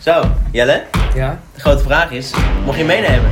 [0.00, 1.38] Zo, Jelle, Ja?
[1.54, 2.32] de grote vraag is,
[2.64, 3.30] mocht je meenemen?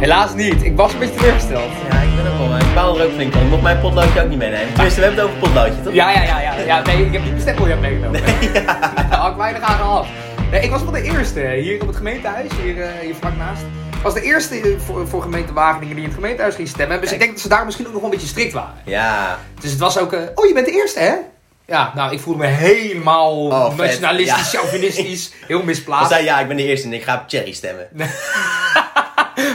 [0.00, 0.62] Helaas niet.
[0.64, 1.70] Ik was een beetje teleurgesteld.
[1.90, 3.42] Ja, ik ben ook wel, ik baal er ook flink van.
[3.42, 4.72] Ik mocht mijn potloodje ook niet meenemen.
[4.72, 5.94] Tenminste, we hebben het over potloodje, toch?
[5.94, 6.54] Ja, ja, ja, ja.
[6.66, 8.20] ja nee, ik heb niet mijn stempelje meegenomen.
[9.10, 10.06] Daar had ik weinig aan gehad.
[10.50, 13.62] Nee, ik was wel de eerste hier op het gemeentehuis, hier, eh, hier vlak naast.
[13.96, 17.00] Ik was de eerste eh, voor, voor gemeente Wageningen die in het gemeentehuis ging stemmen.
[17.00, 18.74] Dus ik denk dat ze daar misschien ook nog wel een beetje strikt waren.
[18.84, 21.14] Ja, Dus het was ook, eh, oh je bent de eerste hè?
[21.66, 24.58] Ja, nou ik voelde me helemaal Oh, nationalistisch, Ja.
[24.58, 26.10] chauvinistisch, heel misplaatst.
[26.12, 27.88] zei ja, ik ben de eerste en ik ga op Cherry stemmen.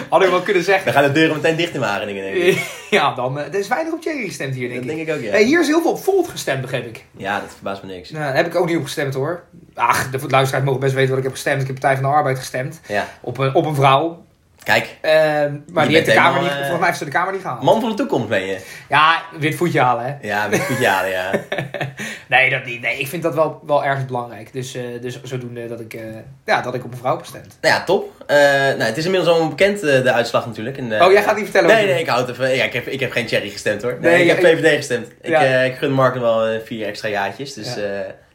[0.09, 0.85] Had ik wel kunnen zeggen.
[0.85, 2.61] Dan gaan de deuren meteen dicht in Wageningen, denk ik.
[2.89, 4.95] Ja, dan, eh, er is weinig op Thierry gestemd hier denk Dat ik.
[4.95, 5.31] denk ik ook, ja.
[5.31, 7.05] Nee, hier is heel veel op Volt gestemd, begreep ik.
[7.17, 8.09] Ja, dat verbaast me niks.
[8.09, 9.43] Nou, daar heb ik ook niet op gestemd hoor.
[9.75, 11.61] Ach, de luisteraars mogen best weten wat ik heb gestemd.
[11.61, 12.79] Ik heb Partij van de Arbeid gestemd.
[12.87, 14.25] Ja, Op een, op een vrouw.
[14.63, 17.33] Kijk, Ehm, maar die, heeft de Kamer niet, eh, volgens mij heeft ze de Kamer
[17.33, 17.61] niet gehaald.
[17.61, 18.59] man van de toekomst ben je.
[18.89, 20.27] Ja, wit voetje halen hè.
[20.27, 21.31] Ja, met goed jaren, ja.
[22.27, 22.81] Nee, dat niet.
[22.81, 24.53] Nee, ik vind dat wel, wel ergens belangrijk.
[24.53, 26.01] Dus, eh, dus zodoende dat ik, eh,
[26.45, 27.57] ja, dat ik op een vrouw heb gestemd.
[27.61, 28.13] Nou ja, top.
[28.27, 30.77] Nou, het is inmiddels allemaal bekend, de uitslag natuurlijk.
[30.77, 32.55] En, Oh, jij gaat niet vertellen Nee, nee, ik houd even.
[32.55, 33.97] Ja, ik heb, ik heb geen Cherry gestemd hoor.
[34.01, 35.07] Nee, Nee, ik heb VVD gestemd.
[35.21, 35.39] Ik, Ja.
[35.41, 37.53] ik gun Mark nog wel vier extra jaartjes.
[37.53, 37.81] Dus Ja.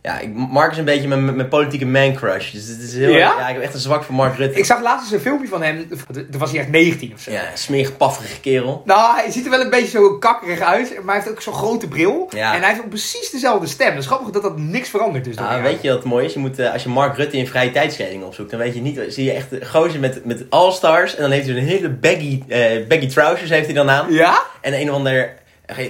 [0.05, 2.51] Ja, ja ik, Mark is een beetje mijn, mijn politieke man crush.
[2.51, 3.17] Dus het is heel, Ja?
[3.39, 3.49] ja?
[3.49, 4.59] ik heb echt een zwak voor Mark Rutte.
[4.59, 5.89] Ik zag laatst eens een filmpje van hem.
[6.13, 7.31] Toen was hij echt 19 of zo.
[7.31, 8.83] Ja, smerig paffige kerel.
[8.85, 10.89] Nou, hij ziet er wel een beetje zo kakkerig uit.
[11.03, 12.29] Maar hij heeft ook zo'n grote bril.
[12.31, 12.55] Ja.
[12.55, 13.91] En hij heeft ook precies dezelfde stem.
[13.91, 15.25] Dat is grappig dat dat niks verandert.
[15.25, 16.33] Dus Nou, de weet je wat mooi is?
[16.33, 19.01] Je moet, eh, als je Mark Rutte in vrije tijdskleding opzoekt, dan weet je niet,
[19.09, 21.15] zie je echt gozer met, met all-stars.
[21.17, 24.13] En dan heeft hij een hele baggy, eh, baggy trousers heeft hij dan aan.
[24.13, 24.43] Ja?
[24.61, 25.35] En een of ander,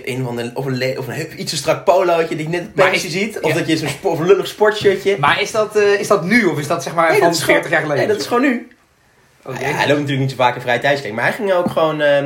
[0.05, 3.11] een of ander of een, of een iets te strak polootje die ik net is-
[3.11, 3.41] ziet.
[3.41, 3.57] Of ja.
[3.59, 5.17] dat je zo'n of een lullig sportshirtje.
[5.19, 6.45] Maar is dat, eh, is dat nu?
[6.45, 8.07] Of is dat zeg maar Nee, van dat is 40 gewoon- jaar geleden?
[8.07, 8.69] Nee, dat is gewoon nu.
[9.47, 11.13] Oh, Ja, hij loopt natuurlijk niet zo vaak in vrije.
[11.13, 12.23] Maar hij ging ook gewoon, eh,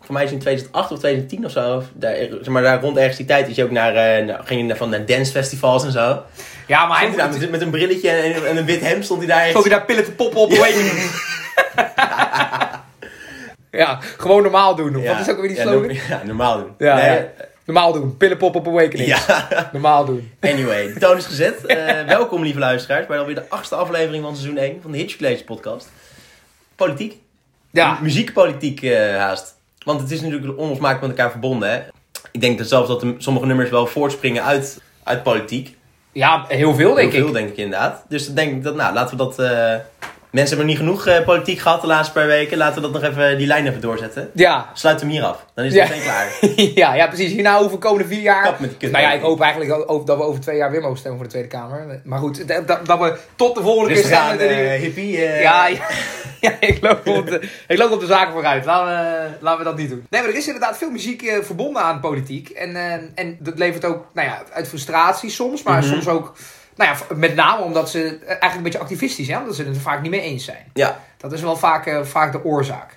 [0.00, 1.76] voor mij is het in 2008 of 2010 of zo.
[1.76, 4.40] Of daar, zeg maar daar rond ergens die tijd is hij ook naar, eh, nou,
[4.44, 6.22] ging hij van naar dancefestivals en zo.
[6.66, 9.28] Ja, maar hij daar met, met een brilletje en, en een wit hemd stond hij
[9.28, 9.48] daar.
[9.48, 10.92] Stond hij daar pillen te poppen op Awakening?
[13.76, 15.00] ja, gewoon normaal doen.
[15.00, 15.86] Ja, Wat is ook weer die slogan?
[15.86, 16.74] no- ja, normaal doen.
[16.78, 17.26] Ja, Nee.
[17.66, 18.16] Normaal doen.
[18.16, 19.08] Pillen poppen op Awakening.
[19.08, 19.48] ja.
[19.72, 20.32] Normaal doen.
[20.40, 21.66] Anyway, de toon is gezet.
[21.66, 25.16] Eh, welkom lieve luisteraars bij alweer de achtste aflevering van seizoen 1 van de Hitch
[25.16, 25.88] College podcast.
[26.76, 27.16] Politiek.
[27.70, 27.98] Ja.
[28.02, 29.54] Muziekpolitiek eh, haast.
[29.84, 31.70] Want het is natuurlijk onlosmakelijk met elkaar verbonden.
[31.70, 31.80] Hè?
[32.32, 35.76] Ik denk dat zelfs dat de, sommige nummers wel voortspringen uit, uit politiek.
[36.12, 37.34] Ja, heel veel denk Heel veel ik.
[37.34, 38.04] denk ik inderdaad.
[38.08, 39.38] Dus dan denk ik dat, nou, laten we dat...
[39.38, 39.74] eh,
[40.34, 42.56] mensen hebben nog niet genoeg eh, politiek gehad de laatste paar weken.
[42.58, 44.30] Laten we dat nog even, die lijn even doorzetten.
[44.34, 44.70] Ja.
[44.74, 45.44] Sluit hem hier af.
[45.54, 45.88] Dan is het Ja.
[45.88, 46.28] meteen klaar.
[46.84, 47.32] ja, ja, precies.
[47.32, 48.42] Hierna over de komende vier jaar.
[48.44, 48.90] Kap met die kut.
[48.90, 51.28] Nou ja, ik hoop eigenlijk ook dat we over twee jaar weer mogen stemmen voor
[51.28, 52.00] de Tweede Kamer.
[52.04, 54.70] Maar goed, dat, dat, we tot de volgende keer Rustig aan, stemmen.
[54.74, 55.24] eh, hippie.
[55.26, 55.42] eh.
[55.42, 55.78] Ja, ja,
[56.40, 58.64] ja, ik, loop op de, ik loop op de zaken vooruit.
[58.64, 60.06] Laten we, laten we dat niet doen.
[60.10, 62.48] Nee, maar er is inderdaad veel muziek eh, verbonden aan politiek.
[62.48, 65.88] En, eh, en dat levert ook nou ja, uit frustratie soms, maar Mhm.
[65.88, 66.32] soms ook...
[66.76, 69.38] Nou ja, met name omdat ze eigenlijk een beetje activistisch zijn.
[69.40, 70.64] Omdat ze het er vaak niet mee eens zijn.
[70.72, 72.96] Ja, Dat is wel vaak, eh, vaak de oorzaak.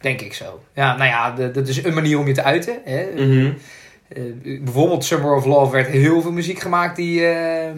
[0.00, 0.62] Denk ik zo.
[0.72, 2.78] Ja, nou ja, dat is een manier om je te uiten.
[2.84, 3.06] Hè.
[3.14, 3.52] Mhm.
[4.08, 4.22] Eh,
[4.60, 7.70] bijvoorbeeld Summer of Love werd heel veel muziek gemaakt die, eh,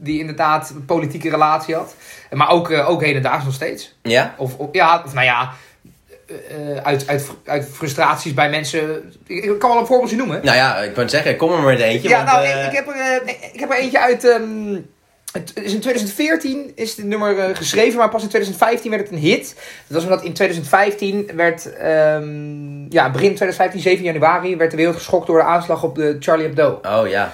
[0.00, 1.94] die inderdaad een politieke relatie had.
[2.32, 3.94] Maar ook, eh, ook hedendaags nog steeds.
[4.02, 4.34] ja.
[4.38, 5.52] Of, of- ja, of nou ja,
[6.28, 9.12] eh, eh, uit, uit, uit frustraties bij mensen.
[9.26, 10.40] Ik, kan wel een voorbeeldje noemen.
[10.44, 12.08] Nou ja, ik wou het zeggen, kom er maar met eentje.
[12.08, 12.94] ja, want, nou, eh, ik, ik, heb er,
[13.26, 14.24] eh, ik heb er eentje uit.
[14.24, 14.78] ehm,
[15.32, 19.12] het is in 2014 is het nummer eh, geschreven, maar pas in 2015 werd het
[19.12, 19.54] een hit.
[19.86, 24.96] Dat was omdat in 2015 werd, ehm, ja, begin 2015, 7 januari, werd de wereld
[24.96, 26.80] geschokt door de aanslag op de Charlie Hebdo.
[26.82, 27.32] Oh ja.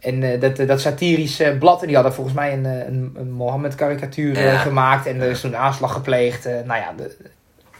[0.00, 3.14] En eh, dat, dat satirisch eh, blad, en die hadden volgens mij een, eh, een,
[3.16, 4.58] een Mohammed-karikatuur eh, Ja.
[4.58, 5.06] gemaakt.
[5.06, 6.46] En er is toen een aanslag gepleegd.
[6.46, 7.16] eh, nou ja, de,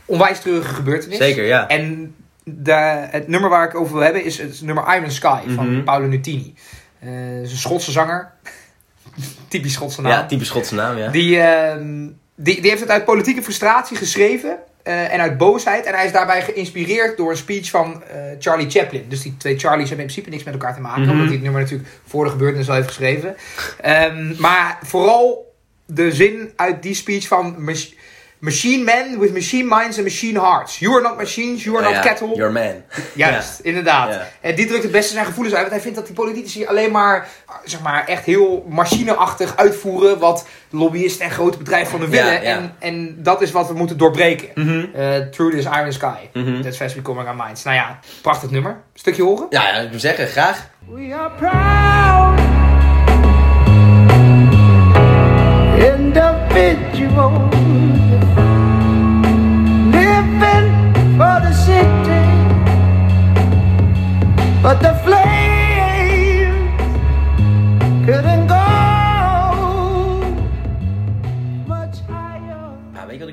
[0.09, 1.19] onwijs treurige gebeurtenis.
[1.19, 1.69] Zeker, ja.
[1.69, 2.15] En
[2.45, 2.73] de,
[3.11, 5.85] het nummer waar ik over wil hebben is het nummer Iron Sky van Mhm.
[5.85, 6.55] Paolo Nutini.
[7.01, 8.33] Eh, is een Schotse zanger.
[9.49, 10.11] Typisch Schotse naam.
[10.13, 11.09] Ja, typisch Schotse naam, ja.
[11.11, 14.57] Die, ehm, die, die heeft het uit politieke frustratie geschreven.
[14.83, 15.85] eh, en uit boosheid.
[15.85, 19.05] En hij is daarbij geïnspireerd door een speech van eh, Charlie Chaplin.
[19.09, 21.01] Dus die twee Charlies hebben in principe niks met elkaar te maken.
[21.03, 21.11] Mhm.
[21.11, 23.37] Omdat hij het nummer natuurlijk voor de gebeurtenis al heeft geschreven.
[23.81, 25.55] Ehm, maar vooral
[25.87, 27.65] de zin uit die speech van...
[28.41, 30.79] mach- Machine men with machine minds and machine hearts.
[30.79, 32.37] You are not machines, you are Oh not ja, cattle.
[32.37, 32.83] Your man.
[33.15, 34.17] Juist, inderdaad.
[34.41, 35.63] En die drukt het beste zijn gevoelens uit.
[35.69, 37.29] Want hij vindt dat die politici alleen maar,
[37.65, 42.43] zeg maar, echt heel machineachtig uitvoeren wat lobbyisten en grote bedrijven van Ja, willen.
[42.43, 44.49] En, en dat is wat we moeten doorbreken.
[44.55, 44.85] Mhm.
[44.95, 46.17] Eh, Through this iron sky.
[46.33, 46.63] Mhm.
[46.63, 47.63] That's fast becoming our minds.
[47.63, 48.77] Nou ja, prachtig nummer.
[48.95, 49.47] Stukje horen?
[49.51, 50.69] Ja, ja, ik wil zeggen, graag.
[50.95, 52.47] We are proud
[55.77, 57.58] individuals
[64.63, 66.81] but the flames
[68.07, 68.57] couldn't go.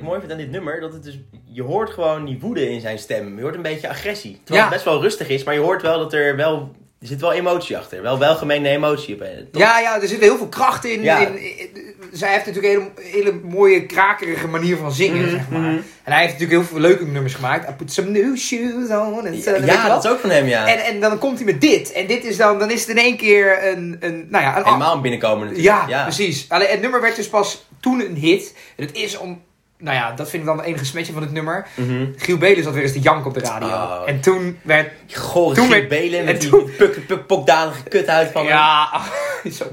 [0.06, 3.00] mooi vind aan dit nummer, dat het dus, je hoort gewoon die woede in zijn
[3.00, 3.36] stem.
[3.36, 4.31] Je hoort een beetje agressie.
[4.44, 4.63] Terwijl Ja.
[4.63, 7.33] het best wel rustig is, maar je hoort wel dat er wel, er zit wel
[7.33, 8.01] emotie achter.
[8.01, 9.21] Wel welgemeende emotie op.
[9.21, 9.62] eh, toch?
[9.62, 11.01] Ja, ja, er zit heel veel kracht in.
[11.01, 11.28] Ja.
[11.28, 11.84] in, in-
[12.17, 15.59] zij heeft natuurlijk een hele, hele mooie, krakerige manier van zingen, Mhm, zeg maar.
[15.59, 15.69] mhm.
[16.03, 17.69] En hij heeft natuurlijk heel veel leuke nummers gemaakt.
[17.69, 19.25] I put some new shoes on.
[19.25, 19.88] En Ja, wel.
[19.88, 20.67] dat is ook van hem, ja.
[20.67, 21.91] En, en dan komt hij met dit.
[21.91, 24.63] En dit is dan, dan is het in één keer een, een nou ja, een
[24.63, 25.88] Helemaal een binnenkomen natuurlijk.
[25.89, 26.45] Ja, precies.
[26.50, 28.56] Alleen het nummer werd dus pas toen een hit.
[28.75, 29.41] En het is om,
[29.77, 31.68] nou ja, dat vind ik dan het enige smetje van het nummer.
[31.75, 32.06] Mhm.
[32.18, 33.68] Giel Belen zat weer eens te janken op de radio.
[33.68, 34.01] Oh.
[34.06, 34.91] En toen werd,
[35.33, 38.51] Toen Giel werd- Belen en met die toen- puk, pokdalige kuthuid van hem.
[38.56, 39.01] ja,
[39.57, 39.65] zo.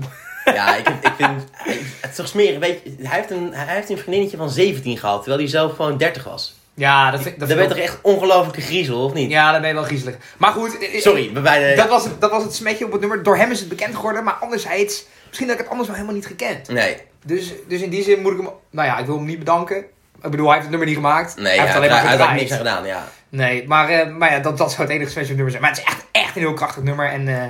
[0.44, 1.30] Ja, ik, ik vind
[2.00, 2.58] het is toch smerig.
[2.58, 5.74] Weet je, hij, heeft een, hij heeft een vriendinnetje van 17 gehad, terwijl hij zelf
[5.76, 6.54] gewoon 30 was.
[6.74, 9.30] Ja, dat vind, dat Dat vind werd ik toch echt ongelofelijke griezel, of niet?
[9.30, 10.14] Ja, dan ben je wel griezelig.
[10.36, 10.78] Maar goed.
[10.78, 11.74] eh, eh, Sorry, beide...
[11.76, 13.22] Dat was, het, dat was het smetje op het nummer.
[13.22, 14.24] Door hem is het bekend geworden.
[14.24, 16.68] Maar anderzijds, misschien dat ik het anders wel helemaal niet gekend.
[16.68, 16.96] Nee,
[17.26, 18.48] Dus, dus in die zin moet ik hem...
[18.70, 19.76] Nou ja, ik wil hem niet bedanken.
[20.22, 21.36] Ik bedoel, hij heeft het nummer niet gemaakt.
[21.36, 22.40] nee hij ja, heeft alleen hij maar hij had er gedraaid.
[22.40, 23.08] niks aan gedaan, ja.
[23.28, 25.62] Nee, maar, eh, maar ja, dat, dat zou het enige het nummer zijn.
[25.62, 27.08] Maar het is echt, echt een heel krachtig nummer.
[27.10, 27.42] En eh,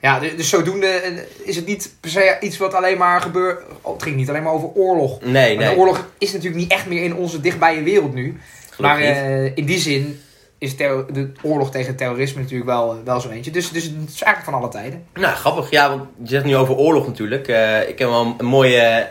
[0.00, 1.12] ja, dus, zodoende eh,
[1.44, 3.62] is het niet per se iets wat alleen maar gebeurt...
[3.80, 5.20] Oh, het ging niet alleen maar over oorlog.
[5.20, 5.74] Nee, Maar nee.
[5.74, 8.40] de oorlog is natuurlijk niet echt meer in onze dichtbije wereld nu.
[8.78, 10.20] Maar eh, in die zin
[10.60, 13.50] is de oorlog tegen terrorisme natuurlijk wel, wel zo eentje.
[13.50, 15.04] Dus, dus het is eigenlijk van alle tijden.
[15.14, 15.70] Nou, grappig.
[15.70, 17.48] Ja, want je zegt nu over oorlog natuurlijk.
[17.48, 19.04] Eh, ik heb wel een, mooie eh,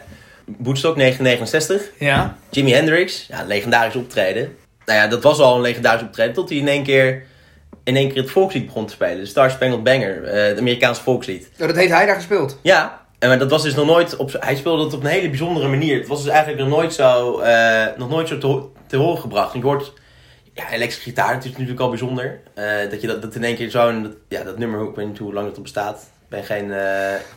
[0.57, 1.91] Woodstock 1969.
[1.99, 2.37] Ja.
[2.49, 4.55] Jimi Hendrix, ja, legendarisch optreden.
[4.85, 7.25] Nou ja, dat was al een legendarisch optreden, tot hij in één keer,
[7.89, 9.17] in één keer het volkslied begon te spelen.
[9.17, 11.49] De Star Spangled Banger, eh, het Amerikaanse volkslied.
[11.57, 12.59] Dat heeft hij daar gespeeld.
[12.61, 15.67] Ja, en dat was dus nog nooit, op, hij speelde het op een hele bijzondere
[15.67, 15.97] manier.
[15.97, 19.21] Het was dus eigenlijk nog nooit zo, eh, nog nooit zo te, ho- te horen
[19.21, 19.53] gebracht.
[19.53, 19.93] Je hoort,
[20.53, 22.39] ja, elektrische gitaar, het is natuurlijk al bijzonder.
[22.53, 25.07] eh, dat je dat, dat in één keer zo'n, dat- ja, dat nummer, ik weet
[25.07, 26.01] niet hoe lang het al bestaat.
[26.23, 26.71] Ik ben geen...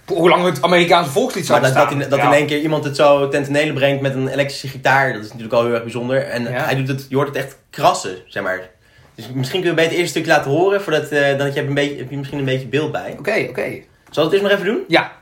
[0.06, 2.04] Hoe lang het Amerikaanse volkslied zou maar dat, dat, bestaan.
[2.04, 2.26] in, dat Ja.
[2.26, 5.54] in één keer iemand het zo ten brengt met een elektrische gitaar, dat is natuurlijk
[5.54, 6.22] al heel erg bijzonder.
[6.26, 6.48] En Ja.
[6.50, 8.70] hij doet het, je hoort het echt krassen, zeg maar.
[9.14, 11.60] Dus misschien kun je beter eerst een stuk laten horen, voordat eh, dan heb je,
[11.60, 13.14] een beetje, heb je misschien een beetje beeld bij.
[13.18, 13.82] Oké, oké.
[14.10, 14.84] Zal ik het eerst maar even doen?
[14.88, 15.12] Ja.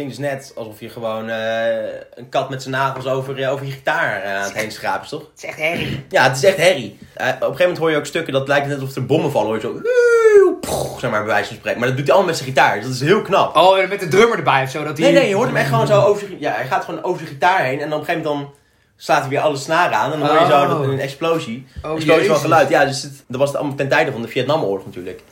[0.00, 3.66] Klinkt dus net alsof je gewoon eh, een kat met zijn nagels over, eh, over
[3.66, 5.20] je gitaar eh, aan het heen schraapt, toch?
[5.20, 6.04] Het is echt herrie.
[6.08, 6.98] Ja, het is echt herrie.
[7.00, 9.46] Op een gegeven moment hoor je ook stukken dat lijkt net alsof er bommen vallen.
[9.46, 11.78] Hoor je zo, zeg maar, bij wijze van spreken.
[11.78, 12.80] Maar dat doet hij allemaal met zijn gitaar.
[12.80, 13.56] Dat is heel knap.
[13.56, 14.84] Oh, en met de drummer erbij of zo.
[14.84, 15.06] Dat hij...
[15.06, 16.40] Nee, nee, je hoort hem echt gewoon zo over zijn...
[16.40, 17.80] Ja, hij gaat gewoon over zijn gitaar heen.
[17.80, 18.58] En dan op een gegeven moment dan
[18.96, 20.12] slaat hij weer alle snaren aan.
[20.12, 20.68] En dan hoor je zo Oh.
[20.68, 21.66] dat, een explosie.
[21.82, 22.68] Oh, explosie van geluid.
[22.68, 25.22] Ja, dus het, dat was het allemaal ten tijde van de Vietnamoorlog natuurlijk.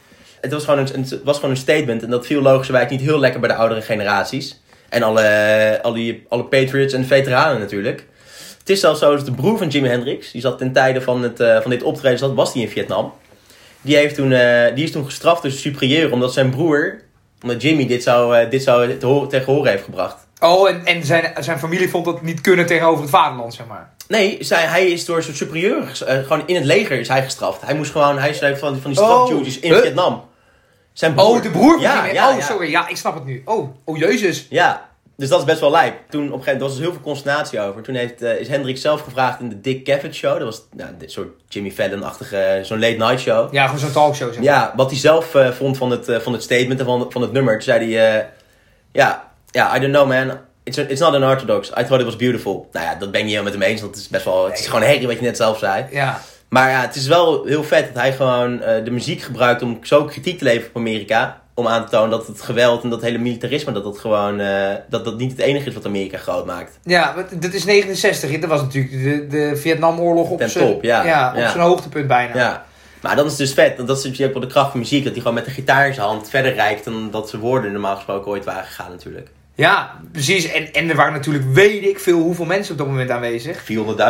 [0.40, 2.02] Het was, gewoon een, het was gewoon een statement.
[2.02, 4.60] En dat viel logischerwijs niet heel lekker bij de oudere generaties.
[4.88, 8.06] En alle, alle, die- alle patriots en veteranen natuurlijk.
[8.58, 10.30] Het is zelfs zo dat de broer van Jimi Hendrix...
[10.30, 13.12] Die zat ten tijde van, het, eh, van dit optreden, zat, was die in Vietnam.
[13.80, 16.12] Die, heeft toen, eh, die is toen gestraft door zijn superieur.
[16.12, 17.00] Omdat zijn broer...
[17.42, 20.26] Omdat Jimmy dit zou, eh, dit zou te horen, tegen horen heeft gebracht.
[20.40, 23.90] Oh, en, en zijn, zijn familie vond dat niet kunnen tegenover het vaderland, zeg maar.
[24.08, 27.60] Nee, zij, hij is door zijn superieur, eh, gewoon in het leger is hij gestraft.
[27.60, 29.80] Hij moest gewoon, hij schreef van, van die Oh, strafduties in huh?
[29.82, 30.24] Vietnam.
[30.98, 31.26] Zijn broer.
[31.26, 32.70] Oh, de broer van ja, oh, sorry.
[32.70, 33.42] Ja, ik snap het nu.
[33.44, 34.46] Oh, oh jezus.
[34.50, 35.94] Ja, dus dat is best wel lijp.
[36.10, 37.82] Toen op een gegeven moment was er heel veel consternatie over.
[37.82, 40.32] Toen heeft, eh, is Hendrik zelf gevraagd in de Dick Cavett show.
[40.32, 43.52] Dat was nou, dit soort Jimmy Fallon-achtige, zo'n late night show.
[43.52, 44.44] Ja, gewoon zo'n talkshow, zeg maar.
[44.44, 47.22] Ja, wat hij zelf eh, vond van het, eh, van het statement en van, van
[47.22, 47.52] het nummer.
[47.52, 48.24] Toen zei hij, eh,
[48.92, 50.38] ja, ja, I don't know man.
[50.62, 51.68] It's, it's not unorthodox.
[51.68, 52.68] I thought it was beautiful.
[52.72, 53.80] Nou ja, dat ben ik niet helemaal met hem eens.
[53.80, 55.86] Want het is best wel, het is gewoon herrie wat je net zelf zei.
[55.90, 56.20] Ja.
[56.48, 59.78] Maar ja, het is wel heel vet dat hij gewoon eh, de muziek gebruikt om
[59.82, 61.40] zo kritiek te leveren op Amerika.
[61.54, 64.74] Om aan te tonen dat het geweld en dat hele militarisme, dat dat gewoon, eh,
[64.88, 66.78] dat dat niet het enige is wat Amerika groot maakt.
[66.82, 68.38] Ja, dit is 69.
[68.38, 71.00] Dat was natuurlijk de, de Vietnamoorlog op zijn top, ja.
[71.00, 71.50] op Ja.
[71.50, 72.36] zijn hoogtepunt bijna.
[72.36, 72.66] Ja.
[73.02, 73.76] Maar dat is dus vet.
[73.76, 75.02] want Dat is natuurlijk ook wel de kracht van muziek.
[75.04, 77.72] Dat hij gewoon met de gitaar in zijn hand verder reikt dan dat zijn woorden
[77.72, 79.28] normaal gesproken ooit waren gegaan natuurlijk.
[79.58, 80.52] Ja, precies.
[80.52, 83.64] En, en er waren natuurlijk, weet ik veel, hoeveel mensen op dat moment aanwezig.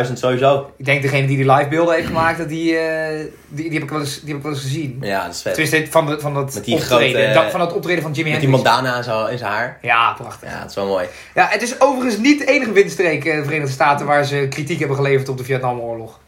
[0.06, 0.72] 400.000 sowieso.
[0.76, 3.82] Ik denk degene die die live beelden heeft gemaakt, dat die, eh, die, die, heb
[3.82, 4.98] ik wel eens, die heb ik wel eens gezien.
[5.00, 5.54] Ja, dat is vet.
[5.54, 8.30] Tenminste, van, de, van, dat Met die optreden, grote, dat- van het optreden van Jimmy
[8.30, 8.74] Met die Hendrix.
[8.78, 9.78] bandana zo in zijn haar.
[9.82, 10.50] Ja, prachtig.
[10.50, 11.06] Ja, dat is wel mooi.
[11.34, 14.78] Ja, het is overigens niet de enige windstreek in de Verenigde Staten waar ze kritiek
[14.78, 16.18] hebben geleverd op de Vietnamoorlog.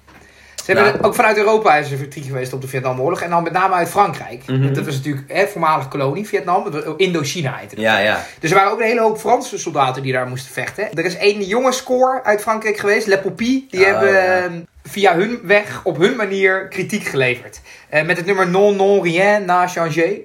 [0.65, 1.05] Ze hebben Nou.
[1.05, 3.21] ook vanuit Europa is er kritiek geweest op de Vietnamoorlog.
[3.21, 4.47] En dan met name uit Frankrijk.
[4.47, 4.73] Mhm.
[4.73, 6.67] Dat was natuurlijk hè, voormalig kolonie, Vietnam.
[6.97, 7.81] Indochina heette.
[7.81, 8.25] Ja, ja.
[8.41, 10.93] Dus er waren ook een hele hoop Franse soldaten die daar moesten vechten.
[10.95, 13.67] Er is één jonge score uit Frankrijk geweest, Le Popie.
[13.71, 14.45] Die Oh, hebben ja.
[14.45, 14.51] eh,
[14.85, 17.61] via hun weg, op hun manier, kritiek geleverd.
[17.89, 20.17] Eh, met het nummer Non, non, rien, na changer.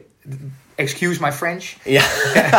[0.76, 1.74] Excuse my French.
[1.84, 2.04] Ja.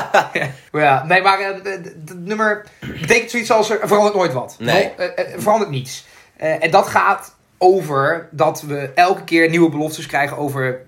[0.73, 2.65] ja, nee, maar eh, het nummer
[3.01, 4.57] betekent zoiets als er verandert nooit wat.
[4.59, 4.85] Nee.
[4.97, 6.07] No, eh, eh, verandert niets.
[6.37, 10.81] Eh, en dat gaat over dat we elke keer nieuwe beloftes krijgen over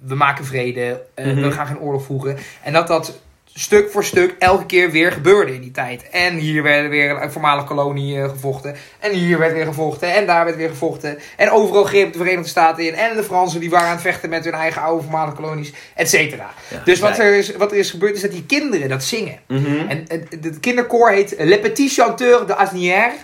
[0.00, 1.40] we maken vrede, Mhm.
[1.40, 2.36] we gaan geen oorlog voeren.
[2.62, 3.18] En dat dat
[3.58, 6.08] stuk voor stuk elke keer weer gebeurde in die tijd.
[6.10, 8.76] En hier werd weer een voormalige kolonie eh, gevochten.
[8.98, 10.14] En hier werd weer gevochten.
[10.14, 11.18] En daar werd weer gevochten.
[11.36, 12.94] En overal greep de Verenigde Staten in.
[12.94, 15.72] En de Fransen die waren aan het vechten met hun eigen oude voormalige kolonies.
[15.94, 16.50] Et cetera.
[16.68, 19.38] Ja, dus wat er, is, wat er is gebeurd is dat die kinderen dat zingen.
[19.46, 19.88] Mhm.
[19.88, 23.14] En het het kinderkoor heet Le Petit Chanteur de Asnières.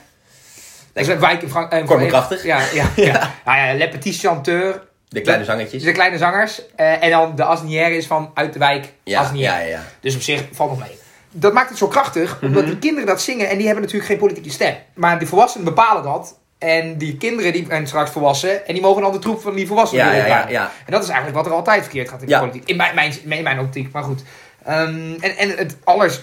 [0.92, 1.86] Dat is een wijk in Frankrijk.
[1.86, 2.44] Kort maar krachtig.
[2.44, 3.30] Ja, ja, ja.
[3.44, 4.82] Nou ja, Le Petit Chanteur.
[5.08, 5.82] De kleine zangetjes.
[5.82, 6.62] De kleine zangers.
[6.76, 9.52] Eh, en dan de Asnières is van uit de wijk Ja, Asnières.
[9.54, 9.82] ja, ja, ja.
[10.00, 10.98] Dus op zich valt nog mee.
[11.30, 14.18] Dat maakt het zo krachtig, omdat die kinderen dat zingen en die hebben natuurlijk geen
[14.20, 14.74] politieke stem.
[14.94, 16.38] Maar die volwassenen bepalen dat.
[16.58, 19.66] En die kinderen die zijn straks volwassen en die mogen dan de troep van die
[19.66, 20.62] volwassenen Ja, ja, ja, ja.
[20.86, 22.38] En dat is eigenlijk wat er altijd verkeerd gaat in de Ja.
[22.38, 22.68] politiek.
[22.68, 24.22] In mijn, mijn, in mijn optiek, maar goed.
[24.64, 26.20] Ehm, en, en het allers,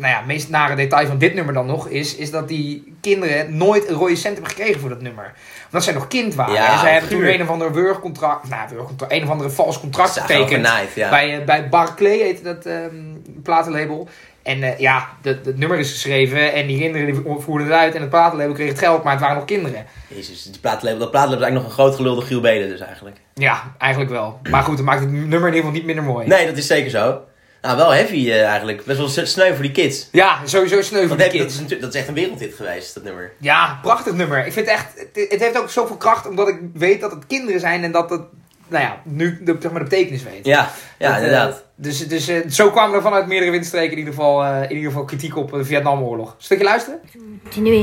[0.00, 3.56] nou ja, meest nare detail van dit nummer dan nog is, is dat die kinderen
[3.56, 5.32] nooit een rode cent hebben gekregen voor dat nummer.
[5.64, 6.54] Omdat zij nog kind waren.
[6.54, 9.80] Ja, en zij hebben toen een of ander wurgcontract, nou, wurgcontract, een of andere vals
[9.80, 10.68] contract getekend.
[10.94, 11.10] ja.
[11.10, 12.94] Bij, eh, bij Barclay heette dat ehm,
[13.42, 14.08] platenlabel.
[14.42, 18.00] En eh, ja, het nummer is geschreven en die kinderen die voerden het uit en
[18.00, 19.86] het platenlabel kreeg het geld, maar het waren nog kinderen.
[20.08, 23.16] Jezus, die dat plaatlabel is eigenlijk nog een groot gelulde Giel dus eigenlijk.
[23.34, 24.40] Ja, eigenlijk wel.
[24.50, 26.26] Maar goed, dat maakt het nummer in ieder geval niet minder mooi.
[26.26, 27.20] Nee, dat is zeker zo.
[27.62, 28.84] Nou, wel heavy eh, eigenlijk.
[28.84, 30.08] Best wel sneu voor die kids.
[30.12, 31.44] Ja, sowieso sneu voor Want de dat, kids.
[31.54, 33.32] is, natuurlijk- dat is echt een wereldhit geweest, dat nummer.
[33.38, 34.46] Ja, prachtig nummer.
[34.46, 37.26] Ik vind het echt, het, het heeft ook zoveel kracht omdat ik weet dat het
[37.26, 38.20] kinderen zijn en dat het,
[38.68, 40.44] nou ja, nu de, zeg maar, de betekenis weet.
[40.46, 41.64] Ja, ja Dat, eh, inderdaad.
[41.76, 44.90] dus dus eh, zo kwamen er vanuit meerdere windstreken in ieder geval, eh, in ieder
[44.90, 46.34] geval kritiek op de Vietnamoorlog.
[46.38, 47.00] Stukje luisteren?
[47.42, 47.80] continuer.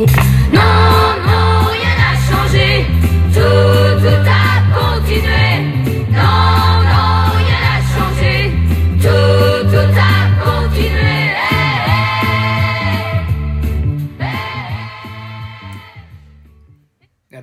[0.51, 2.85] Non, non, rien n'a changé.
[3.33, 4.36] Tout, tout a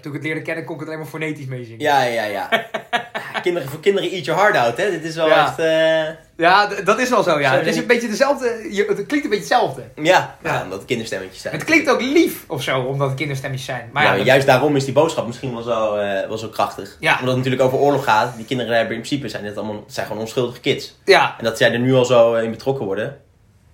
[0.04, 1.80] toen ik het leerde kennen kon ik het alleen maar fonetisch meezingen.
[1.80, 2.48] Ja, ja, ja.
[3.42, 4.90] Kinderen, voor kinderen eat your heart out, hè.
[4.90, 5.46] Dit is wel Ja.
[5.46, 5.58] echt...
[5.58, 7.50] eh, Ja, dat is wel zo, ja.
[7.50, 9.82] Zo het is een beetje dezelfde, je, het klinkt een beetje hetzelfde.
[9.94, 10.36] ja, Ja.
[10.52, 11.54] ja, omdat het kinderstemmetjes zijn.
[11.54, 13.90] Het klinkt ook lief of zo, omdat het kinderstemmetjes zijn.
[13.92, 16.96] Maar juist daarom is die boodschap misschien wel zo, eh, wel zo krachtig.
[17.00, 17.12] Ja.
[17.12, 18.36] Omdat het natuurlijk over oorlog gaat.
[18.36, 20.94] Die kinderen hebben in principe zijn het allemaal, zijn gewoon onschuldige kids.
[21.04, 23.20] ja, En dat zij er nu al zo eh, in betrokken worden.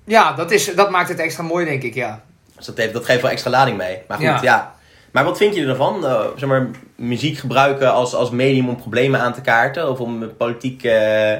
[0.04, 2.22] ja dat, is, dat maakt het extra mooi, denk ik, ja.
[2.56, 3.99] Dus dat, heeft, dat geeft wel extra lading mee.
[4.08, 4.75] Maar goed, Ja.
[5.12, 6.06] Maar wat vind je ervan?
[6.06, 9.90] Eh, zeg maar, muziek gebruiken als, als medium om problemen aan te kaarten?
[9.90, 11.30] Of om politiek eh,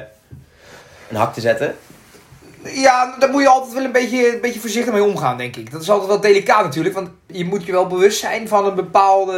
[1.09, 1.75] een hak te zetten?
[2.63, 5.71] Ja, daar moet je altijd wel een beetje, een beetje voorzichtig mee omgaan, denk ik.
[5.71, 8.75] Dat is altijd wel delicaat natuurlijk, want je moet je wel bewust zijn van een
[8.75, 9.33] bepaalde,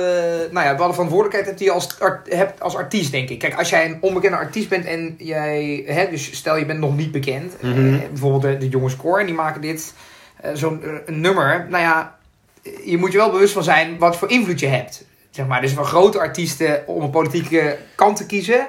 [0.51, 3.39] nou ja, bepaalde verantwoordelijkheid hebt die je als, art- hebt als artiest, denk ik.
[3.39, 6.95] Kijk, als jij een onbekende artiest bent en jij, hè, dus stel je bent nog
[6.95, 7.93] niet bekend, Mhm.
[7.93, 9.93] eh, bijvoorbeeld de, de jongens en die maken dit,
[10.41, 12.15] eh, zo'n nummer, nou ja,
[12.85, 15.05] je moet je wel bewust van zijn wat voor invloed je hebt.
[15.29, 15.61] Zeg maar.
[15.61, 18.67] Dus voor grote artiesten om een politieke kant te kiezen,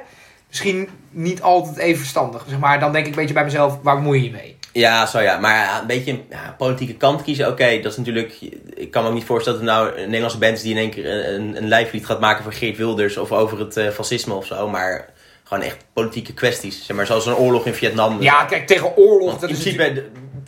[0.49, 2.45] misschien niet altijd even verstandig.
[2.49, 4.57] Zeg maar, dan denk ik een beetje bij mezelf, waar bemoei je je mee?
[4.73, 5.39] Ja, zo ja.
[5.39, 7.49] Maar een beetje ja, politieke kant kiezen.
[7.49, 8.37] Oké, dat is natuurlijk...
[8.75, 10.79] Ik kan me ook niet voorstellen dat er nou een Nederlandse band is die in
[10.79, 13.17] één keer een, een, een lijflied gaat maken voor Geert Wilders.
[13.17, 14.69] Of over het eh, fascisme of zo.
[14.69, 15.09] Maar
[15.45, 16.87] gewoon echt politieke kwesties.
[16.87, 18.23] Zeg maar, zoals een oorlog in Vietnam.
[18.23, 19.31] Ja, kijk, tegen oorlog.
[19.31, 20.05] Dat in principe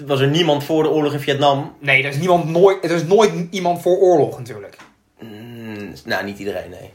[0.06, 1.72] was er niemand voor de oorlog in Vietnam.
[1.78, 4.76] Nee, er is, niemand nooit, er is nooit iemand voor oorlog natuurlijk.
[5.20, 6.90] Mm, nou, niet iedereen, nee.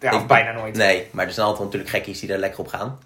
[0.00, 0.76] Ja, of Ik- bijna nooit.
[0.76, 2.98] Nee, maar er zijn altijd natuurlijk gekkies die daar lekker op gaan.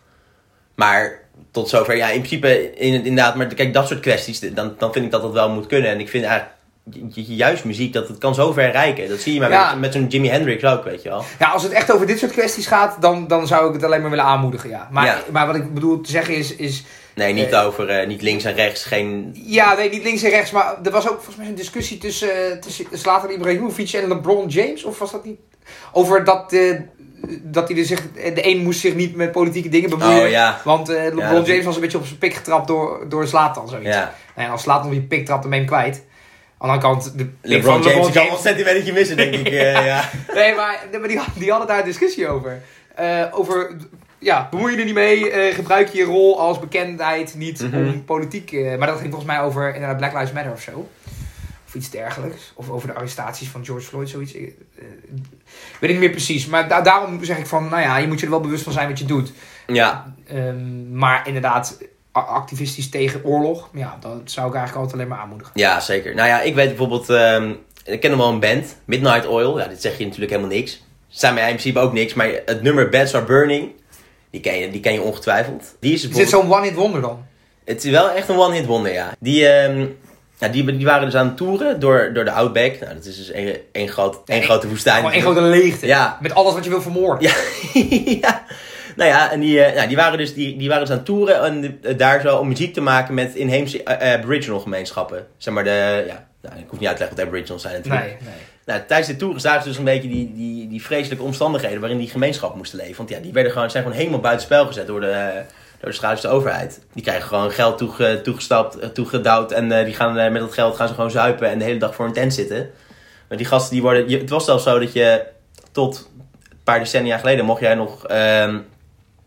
[0.75, 4.93] Maar tot zover, ja, in principe in, inderdaad, maar kijk, dat soort kwesties, dan, dan
[4.93, 5.91] vind ik dat dat wel moet kunnen.
[5.91, 6.55] En ik vind eigenlijk
[6.91, 9.09] ju- ju- juist muziek, dat het kan zo ver rijken.
[9.09, 9.71] Dat zie je maar Ja.
[9.71, 11.25] met, met zo'n Jimi Hendrix ook, weet je wel.
[11.39, 14.01] Ja, als het echt over dit soort kwesties gaat, dan, dan zou ik het alleen
[14.01, 14.89] maar willen aanmoedigen, ja.
[14.91, 15.23] Maar, Ja.
[15.33, 16.85] maar wat ik bedoel te zeggen is, is...
[17.19, 17.67] Nee, niet Eh.
[17.67, 19.31] over, eh, niet links en rechts, geen...
[19.47, 22.51] Ja, nee, niet links en rechts, maar er was ook volgens mij een discussie tussen,
[22.53, 25.39] eh, tussen Zlatan Ibrahimovic en LeBron James, of was dat niet?
[25.93, 26.81] Over dat, eh,
[27.43, 30.23] dat hij er zich, de een moest zich niet met politieke dingen bemoeien.
[30.23, 33.69] Oh ja, Want LeBron James was een beetje op zijn pik getrapt door, door Zlatan,
[33.69, 33.89] zoiets.
[33.89, 34.15] ja.
[34.35, 35.97] Nou ja, als Zlatan op die pik trapt, dan ben je hem kwijt.
[36.59, 39.35] Aan de andere kant, de LeBron James, LeBron ik kan wel een centimetertje missen, denk
[39.35, 39.49] ik.
[39.49, 40.09] ja.
[40.35, 42.63] Nee, maar, nee, maar die, die hadden daar een discussie over.
[42.99, 43.77] Eh, over,
[44.19, 47.77] ja, bemoei je er niet mee, eh, gebruik je je rol als bekendheid niet Mhm.
[47.77, 48.53] om politiek...
[48.53, 50.89] eh, maar dat ging volgens mij over inderdaad Black Lives Matter of zo.
[51.67, 52.53] Of iets dergelijks.
[52.55, 54.35] Of over de arrestaties van George Floyd, zoiets.
[54.35, 54.43] Eh,
[55.81, 56.47] weet ik niet meer precies.
[56.47, 58.73] Maar da- daarom zeg ik van, nou ja, je moet je er wel bewust van
[58.73, 59.33] zijn wat je doet.
[59.67, 61.79] ja, Ehm, maar inderdaad,
[62.13, 65.53] activistisch tegen oorlog, ja, dat zou ik eigenlijk altijd alleen maar aanmoedigen.
[65.57, 66.15] ja, zeker.
[66.15, 67.53] Nou ja, ik weet bijvoorbeeld, ehm,
[67.85, 69.59] ik ken nog wel een band, Midnight Oil.
[69.59, 70.83] Ja, dit zeg je natuurlijk helemaal niks.
[71.19, 73.71] Zijn mij in principe ook niks, maar het nummer Beds Are Burning
[74.31, 75.77] Die ken je, die ken je ongetwijfeld.
[75.81, 77.27] Die is, Is dit zo'n one-hit wonder dan?
[77.65, 79.15] Het is wel echt een one-hit wonder, ja.
[79.19, 79.87] Die, ehm,
[80.39, 82.81] ja, die, die waren dus aan het toeren door, door de Outback.
[82.81, 84.97] Nou, dat is dus één, één, groot, één grote woestijn.
[84.97, 85.87] Gewoon één grote leegte.
[85.87, 86.19] Ja.
[86.21, 87.29] Met alles wat je wil vermoorden.
[87.29, 87.35] Ja,
[88.21, 88.45] ja.
[88.97, 91.07] Nou ja, en die, eh, nou, die, waren dus, die, die waren dus aan het
[91.07, 95.27] toeren en eh, daar zo om muziek te maken met inheemse eh, Aboriginal gemeenschappen.
[95.37, 98.05] Zeg maar de, ja, nou, ik hoef niet uit te leggen wat Aboriginals zijn natuurlijk.
[98.05, 98.48] Nee, nee.
[98.69, 101.99] Nou, tijdens de toeren zagen ze dus een beetje die, die, die vreselijke omstandigheden waarin
[101.99, 102.97] die gemeenschap moesten leven.
[102.97, 105.31] Want ja, die werden gewoon, zijn gewoon helemaal buitenspel gezet door de,
[105.71, 106.81] door de Australische overheid.
[106.93, 110.53] Die krijgen gewoon geld toege, toegestapt, eh, toegedouwd en eh, die gaan, eh, met dat
[110.53, 112.71] geld gaan ze gewoon zuipen en de hele dag voor een tent zitten.
[113.29, 115.25] Maar die gasten die worden, je- het was zelfs zo dat je
[115.73, 116.11] tot
[116.51, 118.59] een paar decennia geleden mocht jij nog ehm,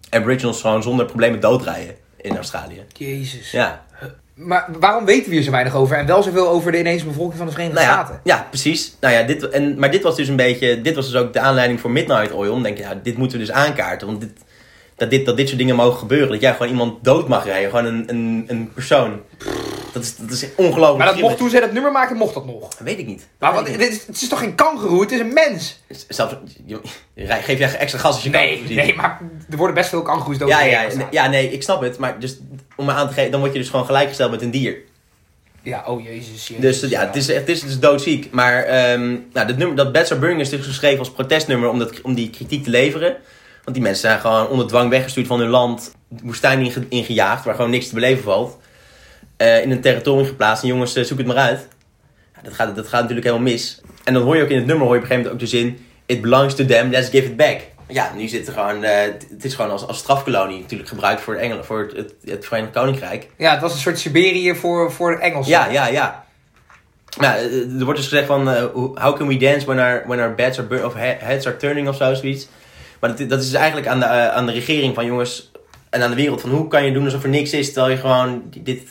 [0.10, 2.83] Aboriginals gewoon zonder problemen doodrijden in Australië.
[2.98, 3.51] Jezus.
[3.51, 3.86] Ja,
[4.43, 5.98] Maar waarom weten we hier zo weinig over?
[5.98, 8.21] En wel zoveel over de ineens bevolking van de Verenigde nou ja, Staten?
[8.24, 8.95] ja, precies.
[9.00, 11.39] Nou ja, dit, en, maar dit was dus een beetje, dit was dus ook de
[11.39, 12.51] aanleiding voor Midnight Oil.
[12.51, 14.07] Om te denken, ja, dit moeten we dus aankaarten.
[14.07, 14.31] Want dit,
[14.95, 16.29] dat, dit, dat dit soort dingen mogen gebeuren.
[16.29, 17.69] Dat jij gewoon iemand dood mag rijden.
[17.69, 19.21] Gewoon een, een, een persoon.
[19.93, 20.98] Dat is, dat is ongelooflijk.
[20.98, 22.69] Maar dat mocht toen zij dat nummer maken, mocht dat nog.
[22.79, 23.27] Weet ik niet.
[23.39, 25.01] Maar wat, dit is, het is toch geen kangeroe?
[25.01, 25.79] Het is een mens?
[26.07, 26.33] Zelfs,
[26.65, 26.81] je,
[27.13, 30.38] je geef jij extra gas als je Nee, nee, maar er worden best veel kangeroes
[30.38, 30.50] dood.
[30.50, 31.98] Ja, ja, ja, ja, nee, ik snap het.
[31.98, 32.38] Maar dus,
[32.75, 34.77] om me aan te geven, dan word je dus gewoon gelijkgesteld met een dier.
[35.63, 36.48] Ja, oh jezus.
[36.48, 38.31] jezus Dus ja, het is, het is, is doodziek.
[38.31, 41.79] Maar ehm, nou, dat, nummer, dat Beds Are Burning is dus geschreven als protestnummer om,
[41.79, 43.17] dat, om die kritiek te leveren.
[43.63, 45.91] Want die mensen zijn gewoon onder dwang weggestuurd van hun land.
[46.24, 48.57] Woestijn inge- ingejaagd, waar gewoon niks te beleven valt.
[49.41, 50.63] Eh, in een territorium geplaatst.
[50.63, 51.67] En jongens, eh, zoek het maar uit.
[52.36, 53.81] Ja, dat, gaat, dat gaat natuurlijk helemaal mis.
[54.03, 55.51] En dan hoor je ook in het nummer hoor je op een gegeven moment ook
[55.51, 55.86] de zin...
[56.05, 57.60] It belongs to them, let's give it back.
[57.88, 58.83] Ja, nu zit er gewoon...
[58.83, 62.45] eh, het is gewoon als, als strafkolonie natuurlijk gebruikt voor, Engeland, voor het, het, het
[62.45, 63.27] Verenigd Koninkrijk.
[63.38, 65.51] Ja, het was een soort Siberië voor, voor de Engelsen.
[65.51, 66.25] Ja, ja, ja.
[67.19, 67.36] Nou,
[67.79, 70.86] er wordt dus gezegd van, how can we dance when our, when our beds are
[70.86, 72.48] of he- heads are turning of zo, zoiets.
[73.00, 75.51] Maar dat, dat is dus eigenlijk aan de, aan de regering van jongens
[75.89, 78.00] en aan de wereld van hoe kan je doen alsof er niks is, terwijl je
[78.00, 78.81] gewoon dit,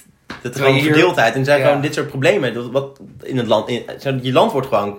[0.43, 1.67] dat er gewoon hier- verdeeldheid en zijn Ja.
[1.67, 2.55] gewoon dit soort problemen.
[2.55, 3.85] Dat, wat in het land, in,
[4.23, 4.99] je land wordt gewoon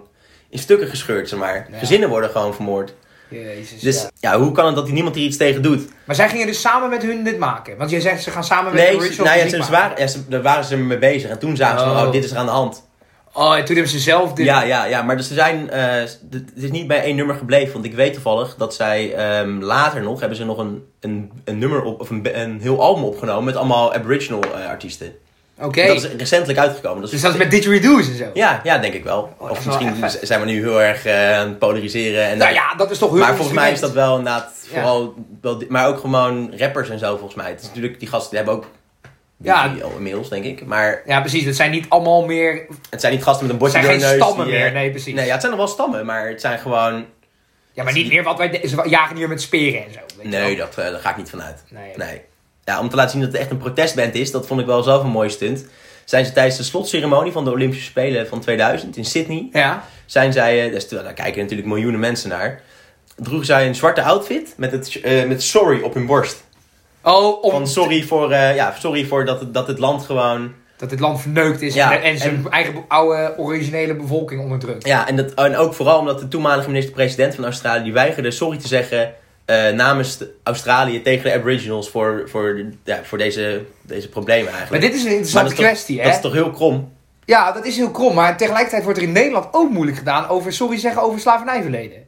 [0.49, 1.67] in stukken gescheurd, zeg maar.
[1.71, 1.77] Ja.
[1.77, 2.93] Gezinnen worden gewoon vermoord.
[3.29, 4.31] Jezus, Dus ja.
[4.31, 4.39] ja.
[4.39, 5.89] hoe kan het dat niemand hier iets tegen doet?
[6.05, 7.77] Maar zij gingen dus samen met hun dit maken.
[7.77, 9.65] Want jij zegt ze gaan samen met de Nee, ze, original nou ja, muziek ze,
[9.65, 9.87] ze maken.
[9.89, 12.01] waren, ja, ze, daar waren ze mee bezig en toen zagen ze Oh.
[12.05, 12.89] oh, dit is er aan de hand.
[13.33, 14.45] Oh, en toen hebben ze zelf dit...
[14.45, 15.93] Ja, ja, ja, maar dus ze zijn, eh,
[16.31, 17.73] het is niet bij één nummer gebleven.
[17.73, 21.57] Want ik weet toevallig dat zij ehm, later nog, hebben ze nog een, een, een
[21.57, 25.13] nummer op, of een, een heel album opgenomen met allemaal Aboriginal eh, artiesten.
[25.59, 25.87] Oké.
[25.87, 27.01] Dat is recentelijk uitgekomen.
[27.01, 28.25] Dat is, Dus dat is met didgeridoos en zo.
[28.33, 29.33] Ja, ja, denk ik wel.
[29.37, 32.23] Oh, of misschien zijn we nu heel erg eh, aan het polariseren.
[32.23, 34.79] En Nou ja, dat is toch hun maar volgens mij is dat wel inderdaad Ja.
[34.79, 37.49] vooral, wel, maar ook gewoon rappers en zo volgens mij.
[37.49, 38.65] Het is natuurlijk, die gasten die hebben ook
[39.43, 39.75] Ja.
[39.83, 40.65] al inmiddels, denk ik.
[40.65, 41.45] Maar Ja, precies.
[41.45, 42.65] Het zijn niet allemaal meer...
[42.89, 44.61] het zijn niet gasten met een Het bordje zijn door geen neus stammen die, eh,
[44.61, 44.71] meer.
[44.71, 45.13] Nee, precies.
[45.13, 47.05] Nee, ja, het zijn nog wel stammen, maar het zijn gewoon...
[47.73, 48.61] Ja, maar niet meer wat wij...
[48.67, 49.99] Ze jagen hier met speren en zo.
[50.17, 51.63] Weet Nee, dat, eh, daar ga ik niet van uit.
[51.69, 51.91] Nee.
[51.95, 52.21] Nee.
[52.63, 54.83] Ja, om te laten zien dat het echt een protestband is, dat vond ik wel
[54.83, 55.65] zelf een mooie stunt.
[56.05, 59.85] Zijn ze tijdens de slotceremonie van de Olympische Spelen van 2000 in Sydney, Ja.
[60.05, 62.61] zijn zij, eh, dus, daar kijken natuurlijk miljoenen mensen naar,
[63.15, 66.43] droegen zij een zwarte outfit met, het, met sorry op hun borst.
[67.03, 70.53] Oh, om Van sorry voor, eh, ja, sorry voor dat, het, dat het land gewoon...
[70.77, 74.87] dat dit land verneukt is Ja, en, en zijn en- eigen oude originele bevolking onderdrukt.
[74.87, 78.57] Ja, en, dat, en ook vooral omdat de toenmalige minister-president van Australië, die weigerde sorry
[78.57, 79.13] te zeggen
[79.45, 84.83] eh, namens Australië tegen de Aboriginals voor, voor, ja, voor deze, deze problemen Maar eigenlijk.
[84.83, 86.03] dit is een Maar interessante dat is toch- kwestie, hè?
[86.05, 86.93] Dat is toch heel krom?
[87.25, 88.13] Ja, dat is heel krom.
[88.15, 92.03] Maar tegelijkertijd wordt er in Nederland ook moeilijk gedaan over sorry zeggen over slavernijverleden.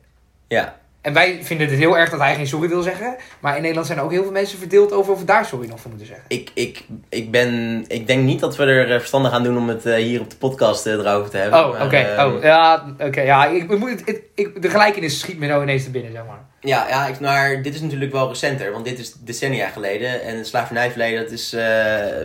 [0.48, 0.76] Ja.
[1.04, 3.16] En wij vinden het heel erg dat hij geen sorry wil zeggen.
[3.39, 5.68] Maar in Nederland zijn er ook heel veel mensen verdeeld over of we daar sorry
[5.68, 6.26] nog voor moeten zeggen.
[6.28, 9.68] Ik, ik, ik, ben, ik denk niet dat we er eh, verstandig aan doen om
[9.68, 11.60] het eh, hier op de podcast eh, erover te hebben.
[11.60, 12.16] Oh, oké.
[12.20, 13.22] oh, ja, oké.
[13.22, 16.26] ja, ik, ik moet ik, ik- de gelijkenis schiet me nou ineens te binnen, zeg
[16.26, 16.39] maar.
[16.60, 20.22] Ja, ja ik, maar dit is natuurlijk wel recenter, want dit is decennia geleden.
[20.24, 21.52] En het slavernijverleden, dat is,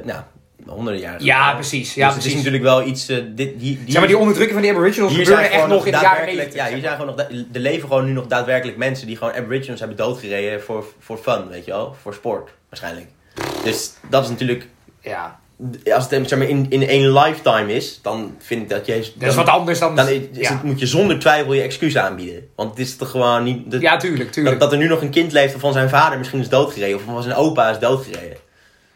[0.04, 0.20] nou,
[0.68, 1.54] honderden jaren Ja, geleden.
[1.60, 1.86] precies.
[1.86, 2.36] Dus Ja, het is precies.
[2.38, 5.32] natuurlijk wel iets, eh, dit, die, die, Zeg maar, die onderdrukking van die aboriginals hier
[5.32, 6.54] echt nog in de jaren daadwerkelijk, 90.
[6.54, 9.80] ja, hier zijn gewoon nog, er leven gewoon nu nog daadwerkelijk mensen die gewoon aboriginals
[9.80, 13.06] hebben doodgereden voor, voor fun, weet je wel, voor sport, waarschijnlijk.
[13.64, 14.66] Dus dat is natuurlijk,
[15.00, 15.38] Ja,
[15.94, 19.12] als het zeg maar, in, in één lifetime is, dan vind ik dat je...
[19.16, 19.96] dat is wat anders dan...
[19.96, 20.52] Dan is, is ja.
[20.52, 22.48] het, moet je zonder twijfel je excuus aanbieden.
[22.56, 23.70] Want het is toch gewoon niet...
[23.70, 24.58] dat- ja, tuurlijk, tuurlijk.
[24.58, 26.96] dat, dat er nu nog een kind leeft van zijn vader misschien is doodgereden.
[26.96, 28.36] Of van zijn opa is doodgereden.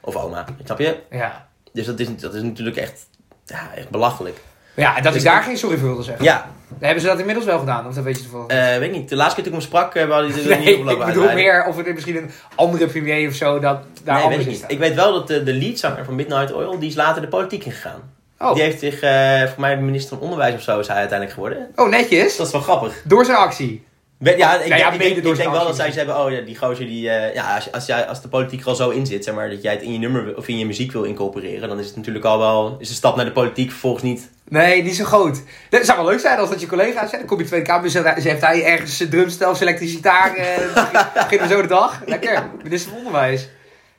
[0.01, 0.97] Of oma, snap je?
[1.11, 1.49] Ja.
[1.73, 3.07] Dus dat is, dat is natuurlijk echt,
[3.47, 4.37] ja, echt belachelijk.
[4.75, 6.25] Ja, en dat Dus ik daar geen sorry voor wilde zeggen.
[6.25, 7.87] Ja, Hebben ze dat inmiddels wel gedaan?
[7.87, 8.47] Of dat weet je toevallig?
[8.47, 9.09] eh, weet ik niet.
[9.09, 11.05] De laatste keer toen ik hem sprak, uh, hadden die er nee, niet op ik
[11.07, 14.47] bedoel meer of er misschien een andere premier of zo dat daar Nee, weet ik
[14.47, 14.61] is.
[14.61, 14.65] niet.
[14.71, 17.65] Ik weet wel dat de, de leadzanger van Midnight Oil, die is later de politiek
[17.65, 18.01] ingegaan.
[18.39, 18.55] Oh.
[18.55, 21.69] Die heeft zich, eh voor mij minister van Onderwijs of zo is hij uiteindelijk geworden.
[21.77, 22.37] oh, netjes.
[22.37, 23.03] Dat is wel grappig.
[23.05, 23.85] Door zijn actie.
[24.25, 24.57] Ja, ik, ja,
[24.91, 27.35] denk- ik, denk, ik wel dat zij ze hebben, oh ja, die gozer die, eh,
[27.35, 29.63] ja, als, als, jij, als de politiek er al zo in zit, zeg maar, dat
[29.63, 32.25] jij het in je nummer of in je muziek wil incorporeren, dan is het natuurlijk
[32.25, 34.31] al wel, is de stap naar de politiek vervolgens niet.
[34.49, 35.43] Nee, niet zo groot.
[35.71, 37.21] Het zou wel leuk zijn als dat je collega's zijn.
[37.21, 40.33] Dan kom je Tweede Kamer, ze ze heeft hij ergens een drumstel elektrische gitaar.
[41.31, 42.03] we zo de dag.
[42.07, 42.51] Lekker.
[42.63, 43.49] Minister van Onderwijs.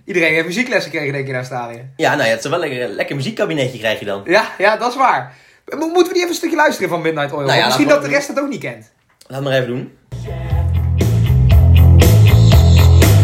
[0.06, 1.86] Iedereen heeft muzieklessen gekregen, denk je, in Australië.
[1.98, 4.22] Ja, nou ja, het is wel lekker, lekker muziekkabinetje krijg je dan.
[4.26, 5.34] Ja, ja, dat is waar.
[5.66, 7.46] Mo- Moeten we die even een stukje luisteren van Midnight Oil?
[7.46, 8.92] Nou ja, Misschien dat we de dat rest het ook niet kent.
[9.28, 9.98] Laat maar even doen.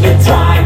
[0.01, 0.58] The time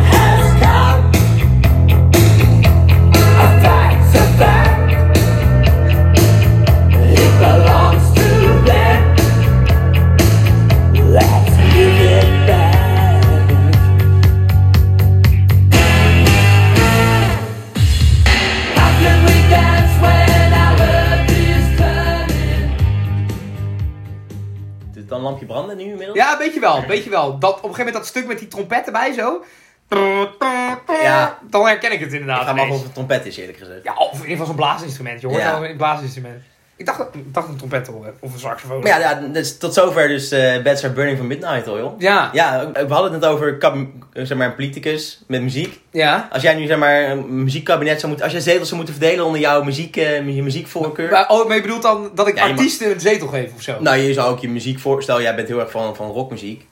[25.23, 26.17] lampje branden nu inmiddels?
[26.17, 27.38] Ja, weet je wel, weet je wel.
[27.39, 29.43] Dat, op een gegeven moment dat stuk met die trompet erbij zo.
[31.01, 31.39] Ja.
[31.49, 32.41] Dan herken ik het inderdaad.
[32.41, 33.83] Ik ga maar of het trompet is, eerlijk gezegd.
[33.83, 35.21] Ja, of in ieder geval zo'n blaasinstrument.
[35.21, 35.59] Je hoort Ja.
[35.59, 36.41] wel een blaasinstrument.
[36.77, 37.89] Ik dacht, ik dacht een trompet.
[38.19, 38.79] Of een saxofoon.
[38.79, 41.95] Maar ja, ja dus tot zover dus eh Beds Are Burning van Midnight Oil.
[41.97, 42.29] Ja.
[42.33, 43.57] Ja, we hadden het net over
[44.13, 45.79] zeg maar, een politicus met muziek.
[45.91, 46.27] Ja.
[46.31, 48.23] Als jij nu zeg maar, een muziekkabinet zou moeten...
[48.25, 51.12] Als jij zetels zou moeten verdelen onder jouw muziek, je muziekvoorkeur...
[51.12, 53.75] Maar, oh, maar je bedoelt dan dat ik Ja, artiesten een zetel geef of zo?
[53.79, 55.21] Nou, je zou ook je muziek voorstellen.
[55.21, 56.65] Jij bent heel erg van, van rockmuziek.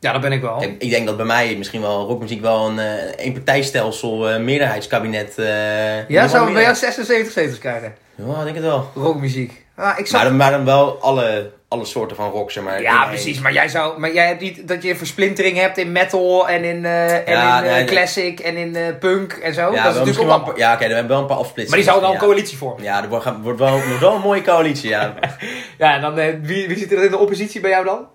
[0.00, 0.62] Ja, dat ben ik wel.
[0.62, 5.38] Ik, ik denk dat bij mij misschien wel rockmuziek wel een eh eenpartijstelsel, eh meerderheidskabinet...
[5.38, 7.94] eh, Ja, zou we bij jou meer- 76 zetels krijgen?
[8.14, 8.90] Ja, ik denk het wel.
[8.94, 9.66] Rockmuziek.
[9.76, 10.22] Ah, ik zou...
[10.22, 12.82] Maar dan, maar dan wel alle, alle soorten van rock, zeg maar.
[12.82, 13.40] Ja, precies.
[13.40, 16.84] Maar jij, zou, maar jij hebt niet dat je versplintering hebt in metal en in,
[16.84, 19.72] en Ja, in nee, classic en in punk en zo.
[19.74, 21.44] Ja, dat is natuurlijk ook wel een ja oké, hebben we wel een paar Maar
[21.44, 21.84] afsplitsingen.
[21.84, 22.82] die zouden dan een coalitie vormen.
[22.82, 25.14] Ja, er wordt, wordt, wel, wordt wel een mooie coalitie, ja.
[25.78, 28.06] Ja, en dan, wie, wie zit er in de oppositie bij jou dan?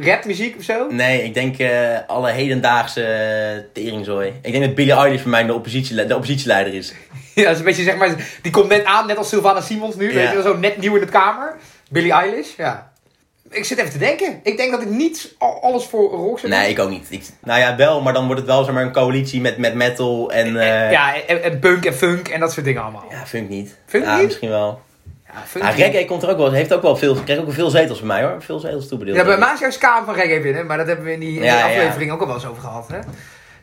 [0.00, 0.86] Rapmuziek of zo?
[0.90, 4.32] Nee, ik denk eh, alle hedendaagse uh, teringzooi.
[4.42, 6.92] Ik denk dat Billie Eilish voor mij de, oppositie, de oppositieleider is.
[7.34, 9.96] Ja, dat is een beetje zeg maar, die komt net aan, net als Sylvana Simons
[9.96, 10.08] nu.
[10.08, 10.14] Ja.
[10.14, 11.56] Weet je zo net nieuw in de kamer.
[11.90, 12.92] Billie Eilish, ja.
[13.50, 14.40] Ik zit even te denken.
[14.42, 17.06] Ik denk dat ik niet al- alles voor rock Nee, ik ook niet.
[17.10, 19.74] Ik, nou ja, wel, maar dan wordt het wel zeg maar, een coalitie met, met
[19.74, 20.56] metal en...
[20.60, 23.06] eh Ja, en, en punk en funk en dat soort dingen allemaal.
[23.10, 23.76] ja, funk niet.
[23.86, 24.24] Funk ja, niet?
[24.24, 24.80] misschien wel.
[25.54, 25.76] Ja, niet.
[25.76, 28.06] reggae komt er ook wel, heeft ook wel veel, krijgt ook wel veel zetels van
[28.06, 28.42] mij hoor.
[28.42, 29.16] Veel zetels toebedeeld.
[29.16, 31.28] Ja, bij mij is juist Kamer van reggae binnen, maar dat hebben we in die,
[31.28, 31.66] in die Ja, ja.
[31.66, 32.88] aflevering ook al wel eens over gehad.
[32.88, 32.98] Hè?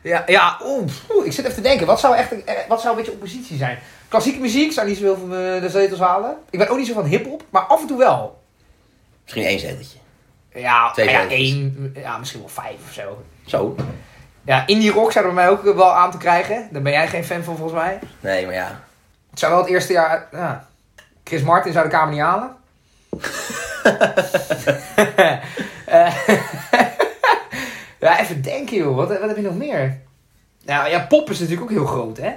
[0.02, 1.86] Ja, ja oeh, oeh, ik zit even te denken.
[1.86, 3.78] Wat zou, echt, eh, wat zou een beetje oppositie zijn?
[4.08, 6.36] Klassieke muziek zou niet zoveel van eh, de zetels halen.
[6.50, 8.42] Ik ben ook niet zo van hip-hop, maar af en toe wel.
[9.22, 9.98] Misschien één zeteltje.
[10.54, 13.22] Ja, Twee ja, één, ja, misschien wel vijf of zo.
[13.46, 13.74] Zo.
[14.44, 16.68] Ja, indie rock zou er bij mij ook wel aan te krijgen.
[16.70, 17.98] Daar ben jij geen fan van volgens mij.
[18.20, 18.80] Nee, maar ja.
[19.30, 20.28] Het zou wel het eerste jaar...
[20.32, 20.68] Ja.
[21.24, 22.50] Chris Martin zou de Kamer niet halen.
[28.00, 28.96] Ja, even denken joh.
[28.96, 29.98] Wat, wat heb je nog meer?
[30.64, 32.30] Nou ja, pop is natuurlijk ook heel groot hè.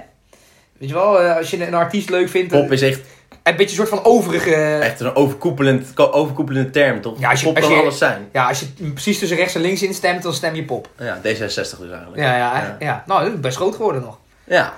[0.78, 2.52] Weet je wel, eh, als je een artiest leuk vindt...
[2.52, 3.00] Pop is echt,
[3.42, 4.54] Een beetje een soort van overige...
[4.78, 7.18] echt een overkoepelend, ko- overkoepelende term, toch?
[7.20, 8.28] Ja, als je- Pop als kan je- alles zijn.
[8.32, 10.88] Ja, als je precies tussen rechts en links instemt, dan stem je pop.
[10.98, 11.56] Ja, D66 dus
[11.90, 12.16] eigenlijk.
[12.16, 12.76] Ja, ja, ja.
[12.78, 13.02] Ja.
[13.06, 14.18] Nou, dat is best groot geworden nog.
[14.44, 14.72] Ja.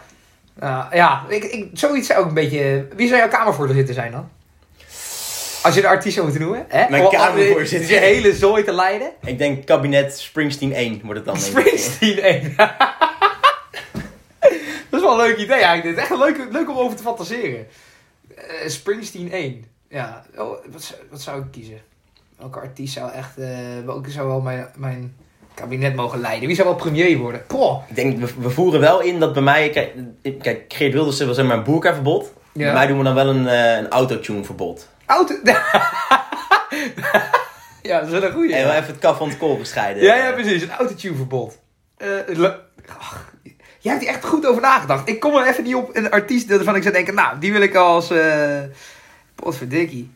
[0.60, 2.88] Ja, ja ik, ik, zoiets zou ook een beetje...
[2.96, 4.28] Wie zou jouw kamervoorzitter zijn dan?
[5.62, 6.66] Als je de artiest zou moeten noemen.
[6.68, 6.88] Hè?
[6.90, 7.90] Mijn kamervoorzitter.
[7.90, 9.12] Je hele zooi te leiden.
[9.24, 11.36] Ik denk kabinet Springsteen 1 wordt het dan.
[11.36, 12.54] Springsteen 1.
[14.90, 15.96] dat is wel een leuk idee eigenlijk.
[15.96, 17.66] Is echt leuk, leuk om over te fantaseren.
[18.34, 19.64] Eh, Springsteen 1.
[19.88, 21.80] Ja, oh, wat, zou, wat zou ik kiezen?
[22.36, 23.38] Welke artiest zou echt...
[23.38, 23.48] eh,
[23.84, 25.16] welke zou wel mijn, mijn
[25.56, 26.46] kabinet mogen leiden?
[26.46, 27.42] Wie zou wel premier worden?
[27.88, 29.70] Ik denk, we, we voeren wel in dat bij mij...
[29.70, 29.92] Kijk,
[30.42, 32.32] kijk Geert Wilders wil zeg maar een boerkaverbod.
[32.52, 32.64] Ja.
[32.64, 34.88] Bij mij doen we dan wel een, eh, een autotune verbod.
[35.06, 35.34] Auto...
[37.82, 38.54] ja, dat is wel een goeie.
[38.54, 40.02] En wel even het kaf van het kool gescheiden.
[40.02, 40.62] Ja, ja, precies.
[40.62, 41.58] Een autotune-verbod.
[42.98, 43.32] Ach,
[43.78, 45.08] jij hebt hier echt goed over nagedacht.
[45.08, 47.14] Ik kom er even niet op een artiest waarvan ik zou denken...
[47.14, 48.10] Nou, die wil ik als...
[48.10, 48.60] eh
[49.34, 50.10] potverdikkie.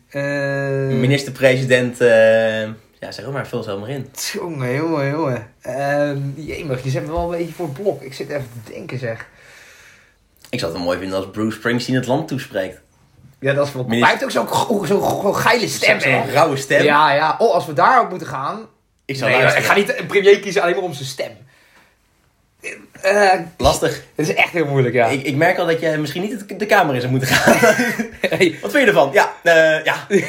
[0.89, 1.97] Minister-president...
[3.01, 4.09] ja, zeg maar, vul ze maar in.
[4.33, 5.53] Jongen, jongen, jongen.
[5.61, 8.01] Ehm jemig, je zet me wel een beetje voor het blok.
[8.01, 9.25] Ik zit even te denken, zeg.
[10.49, 12.79] Ik zou het wel mooi vinden als Bruce Springsteen het land toespreekt.
[13.39, 13.83] Ja, dat is wel...
[13.83, 16.83] Minister- Hij heeft ook zo'n zo, zo, geile stem, Zo'n rauwe stem.
[16.83, 17.35] Ja, ja.
[17.37, 18.67] Oh, als we daarop moeten gaan...
[19.05, 21.31] Ik zou Nee, ik ga niet een premier kiezen alleen maar om zijn stem.
[23.01, 24.03] Eh, Lastig.
[24.15, 25.05] het is echt heel moeilijk, ja.
[25.07, 27.75] Ik, ik merk al dat je misschien niet de- de kamer in zou moeten gaan.
[28.29, 29.09] Hey, Wat vind je ervan?
[29.13, 29.95] Ja, eh ja.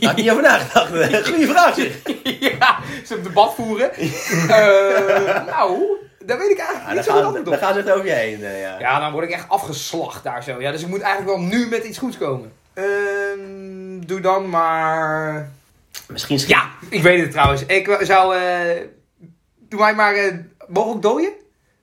[0.00, 1.28] Had ik niet over nagedacht.
[1.28, 1.92] Goeie vraag zeg.
[2.58, 3.90] ja, ze debat voeren.
[4.48, 5.82] Eh, nou,
[6.24, 7.60] dat weet ik eigenlijk Ja, niet dan, zo gaan, dan op.
[7.60, 8.42] gaan ze het over je heen.
[8.44, 8.78] eh, ja.
[8.78, 10.60] Ja, dan word ik echt afgeslacht daar zo.
[10.60, 12.52] Ja, dus ik moet eigenlijk wel nu met iets goeds komen.
[12.74, 15.50] Ehm, doe dan maar...
[16.08, 16.50] Misschien schiet...
[16.50, 17.66] Ja, ik weet het trouwens.
[17.66, 18.36] Ik zou...
[18.36, 18.82] eh
[19.68, 20.14] doe mij maar...
[20.14, 20.34] eh
[20.66, 21.32] mogen ook dooien?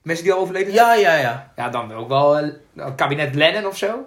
[0.01, 0.99] Mensen die al overleden zijn?
[0.99, 1.51] Ja, ja, ja.
[1.55, 4.05] Ja, dan ook wel eh, een kabinet Lennon of zo.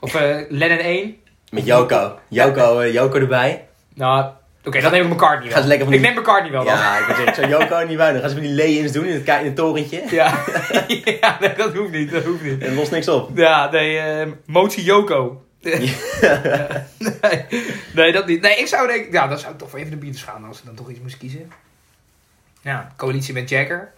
[0.00, 1.16] Of eh Lennon 1.
[1.50, 2.18] Met Joko.
[2.28, 3.66] Joko, eh, Joko erbij.
[3.94, 4.30] Nou,
[4.64, 5.28] oké, dan neem ik wel.
[5.28, 6.74] Gaan ze lekker van Ik neem McCartney wel dan.
[6.74, 8.12] Ja, ik zeggen, ik zou Joko niet bij.
[8.12, 10.02] Dan gaan ze van die lay-ins doen in het, in het torentje.
[10.10, 10.44] Ja,
[11.04, 12.62] ja nee, dat hoeft niet, dat hoeft niet.
[12.62, 13.30] En lost niks op.
[13.34, 15.44] Ja, nee, eh motie Joko.
[15.60, 15.94] nee,
[17.94, 18.40] nee, dat niet.
[18.40, 20.64] Nee, ik zou denk ja, dan zou ik toch even de Beatles gaan als ze
[20.64, 21.52] dan toch iets moest kiezen.
[22.60, 23.92] Ja, coalitie met Jagger.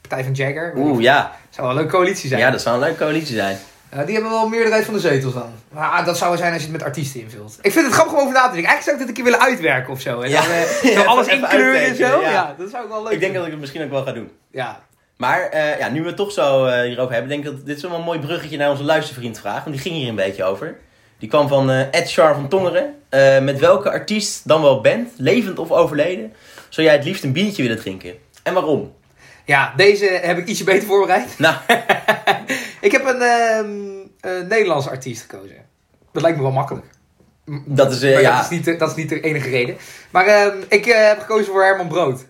[0.00, 0.72] Partij van Jagger.
[0.76, 1.36] Oeh, ja.
[1.50, 2.40] Zou wel een leuke coalitie zijn.
[2.40, 3.58] Ja, dat zou een leuke coalitie zijn.
[3.92, 5.52] Ja, die hebben wel meerderheid van de zetels dan.
[5.68, 7.58] Maar ah, dat zou wel zijn als je het met artiesten invult.
[7.62, 8.70] Ik vind het grappig om over na te denken.
[8.70, 10.20] Eigenlijk zou ik dit een keer willen uitwerken of zo.
[10.20, 12.20] En dan eh, zo alles inkleuren en zo.
[12.20, 12.54] ja.
[12.58, 14.30] Dat zou ik wel leuk Ik denk dat ik het misschien ook wel ga doen.
[14.50, 14.80] Ja.
[15.16, 17.76] Maar eh, ja, nu we het toch zo eh, hierover hebben, denk ik dat dit
[17.76, 19.64] is wel een mooi bruggetje naar onze luistervriend vraag.
[19.64, 20.76] Want die ging hier een beetje over.
[21.22, 22.94] Die kwam van eh, Ed Char van Tongeren.
[23.08, 26.32] Eh, met welke artiest dan wel bent, levend of overleden,
[26.68, 28.14] zou jij het liefst een biertje willen drinken?
[28.42, 28.94] En waarom?
[29.44, 31.38] Ja, deze heb ik ietsje beter voorbereid.
[31.38, 31.56] Nou,
[32.80, 35.56] Ik heb een ehm een Nederlandse artiest gekozen.
[36.12, 36.86] Dat lijkt me wel makkelijk.
[37.64, 38.34] dat is, eh, ja.
[38.36, 39.76] dat, is niet, de- dat is niet de enige reden.
[40.10, 42.24] Maar ehm, ik eh, heb gekozen voor Herman Brood.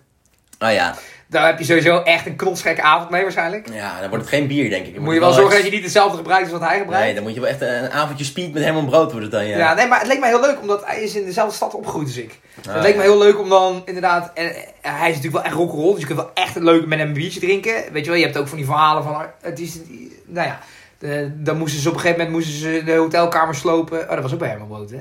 [0.59, 0.95] Oh ja.
[1.33, 3.69] Daar heb je sowieso echt een knotsgekke avond mee waarschijnlijk.
[3.73, 4.95] Ja, dan wordt het geen bier, denk ik.
[4.95, 7.05] Dan moet je wel zorgen dat je niet hetzelfde gebruikt als wat hij gebruikt.
[7.05, 9.57] Nee, dan moet je wel echt een avondje speed met Herman Brood worden dan, ja.
[9.57, 12.07] Ja, nee, maar het leek mij heel leuk, omdat hij is in dezelfde stad opgegroeid
[12.07, 12.39] als ik.
[12.69, 12.99] Ah, het leek ja.
[12.99, 14.31] me heel leuk om dan inderdaad...
[14.35, 16.87] En, eh, hij is natuurlijk wel echt rock'n'roll, dus je kunt wel echt een leuk
[16.87, 17.93] met hem een biertje drinken.
[17.93, 19.23] Weet je wel, je hebt ook van die verhalen van...
[19.41, 19.79] Het is,
[20.27, 20.59] nou ja,
[21.01, 24.01] eh, dan moesten ze op een gegeven moment moesten ze de hotelkamer slopen.
[24.01, 24.99] Oh, dat was ook bij Herman Brood, hè?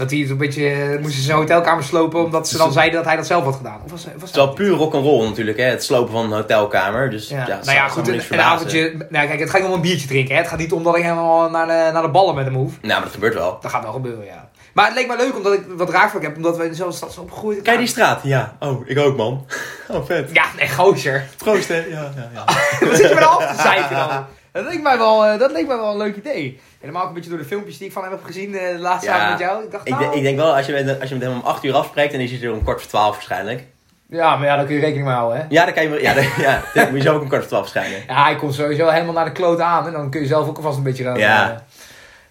[0.00, 0.68] Dat hij een beetje...
[0.70, 3.80] eh, moesten zijn hotelkamer slopen, omdat ze dan zeiden dat hij dat zelf had gedaan.
[3.84, 5.64] Of was, was Het is wel puur rock'n'roll natuurlijk, hè.
[5.64, 7.10] Het slopen van een hotelkamer.
[7.10, 9.06] Dus ja, nou ja, goed, me een, een avondje...
[9.08, 10.40] Nou kijk, het gaat niet om een biertje drinken, hè?
[10.40, 12.72] Het gaat niet om dat ik helemaal naar de, naar de ballen met hem hoef.
[12.80, 13.58] Nou, maar dat gebeurt wel.
[13.60, 14.48] Dat gaat wel gebeuren, ja.
[14.72, 17.12] Maar het leek mij leuk omdat ik wat raakvlak heb, omdat we in dezelfde stad
[17.12, 17.62] zijn opgegroeid.
[17.62, 18.20] Kijk die straat?
[18.22, 18.56] Ja.
[18.60, 19.46] Oh, ik ook, man.
[19.88, 20.30] Oh, vet.
[20.32, 21.26] Ja, nee, gozer.
[21.36, 21.76] Proost, hè.
[21.76, 22.44] Ja, ja, ja.
[22.86, 24.26] Wat zit je me af te zeiken dan?
[24.52, 26.60] Dat leek, mij wel, eh, dat leek mij wel een leuk idee.
[26.80, 28.78] Helemaal ook een beetje door de filmpjes die ik van hem heb gezien eh, de
[28.78, 29.64] laatste avond met jou.
[29.64, 31.40] Ik dacht, Ik, nou, ik denk wel, als je, met, als je met hem om
[31.44, 33.64] 8 uur afspreekt, dan is hij er om kwart voor 12 waarschijnlijk.
[34.08, 35.44] Ja, maar ja, daar kun je rekening mee houden, hè.
[35.48, 37.50] Ja, dan kan je, ja, dan, ja, dan moet je zo ook om kwart voor
[37.50, 38.02] 12 verschijnen.
[38.08, 40.56] Ja, hij komt sowieso helemaal naar de kloot aan en dan kun je zelf ook
[40.56, 41.18] alvast een beetje gaan.
[41.18, 41.50] Ja.
[41.50, 41.56] eh,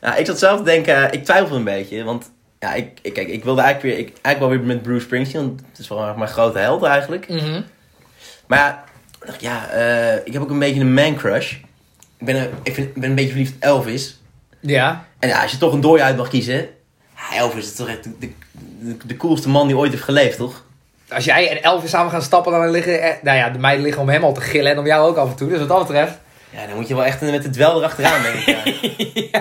[0.10, 3.28] Nou, ik zat zelf te denken, ik twijfel een beetje, want ja, ik, ik, kijk,
[3.28, 6.14] ik wilde eigenlijk weer, ik, eigenlijk wel weer met Bruce Springsteen, want het is wel
[6.18, 7.28] mijn grote held eigenlijk.
[7.30, 7.62] mhm.
[8.48, 8.84] Maar ja,
[9.34, 9.70] ik ja,
[10.24, 11.56] ik heb ook een beetje een man crush.
[12.20, 14.20] Ik ben een, ik vind, ben een beetje verliefd Elvis.
[14.60, 15.06] Ja.
[15.20, 16.70] En ja, als je toch een dooi uit mag kiezen,
[17.34, 18.32] Elvis is toch echt de,
[19.06, 20.64] de, coolste man die ooit heeft geleefd, toch?
[21.10, 23.18] Als jij en Elvis samen gaan stappen, dan liggen...
[23.22, 25.30] nou ja, de meiden liggen om hem al te gillen en om jou ook af
[25.30, 25.50] en toe.
[25.50, 26.18] Dus wat dat betreft...
[26.50, 29.30] Ja, dan moet je wel echt met het dwel erachteraan, denk ik.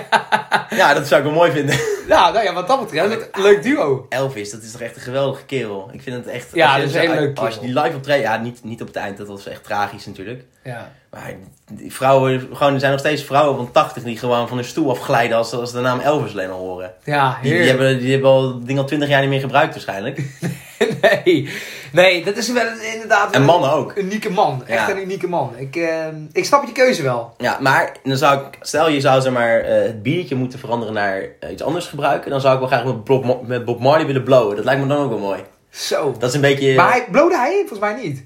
[0.71, 0.77] Ja.
[0.77, 1.79] ja, dat zou ik wel mooi vinden.
[2.09, 4.07] Ja, nou ja, wat dat betreft, een leuk duo.
[4.09, 5.89] Elvis, dat is toch echt een geweldige kerel.
[5.93, 6.49] Ik vind het echt...
[6.53, 8.87] Ja, dat is een hele leuke Als je die live optreedt, ja, niet, niet op
[8.87, 10.45] het eind, dat was echt tragisch natuurlijk.
[10.65, 10.93] Ja.
[11.11, 11.33] Maar
[11.73, 14.91] die vrouwen, gewoon, er zijn nog steeds vrouwen van 80 die gewoon van hun stoel
[14.91, 16.93] afglijden als, als ze de naam Elvis alleen al horen.
[17.05, 20.23] Ja, Die, hebben, die hebben al ding al 20 jaar niet meer gebruikt waarschijnlijk.
[21.01, 21.49] Nee,
[21.93, 23.97] nee, dat is wel een- inderdaad En een mannen ook.
[23.97, 24.63] unieke man.
[24.67, 24.95] Echt Ja.
[24.95, 25.53] een unieke man.
[25.57, 27.35] Ik, eh, ik snap je keuze wel.
[27.39, 30.95] Ja, maar dan zou ik, stel je zou zeg maar, eh, het biertje moeten veranderen
[30.95, 34.07] naar eh, iets anders gebruiken, dan zou ik wel graag met Bob, met Bob Marley
[34.07, 34.57] willen blowen.
[34.57, 35.41] Dat lijkt me dan ook wel mooi.
[35.71, 36.15] Zo.
[36.19, 36.75] Dat is een beetje...
[36.75, 37.57] Maar hij, blode hij?
[37.67, 38.25] Volgens mij niet.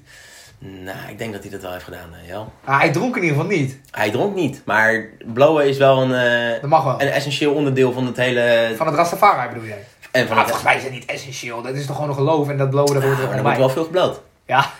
[0.59, 2.45] Nou, ik denk dat hij dat wel heeft gedaan, ja.
[2.65, 3.79] Ah, hij dronk in ieder geval niet.
[3.91, 6.09] Hij dronk niet, maar blowen is wel een,
[6.61, 7.01] Dat mag wel.
[7.01, 8.73] een essentieel onderdeel van het hele...
[8.77, 9.83] Van het Rastafari bedoel jij?
[10.13, 11.61] En van het, volgens mij is dat niet essentieel.
[11.61, 13.69] Dat is toch gewoon een geloof en dat blowen, dat hoort er er wordt wel
[13.69, 14.21] veel gebloot.
[14.47, 14.57] Ja.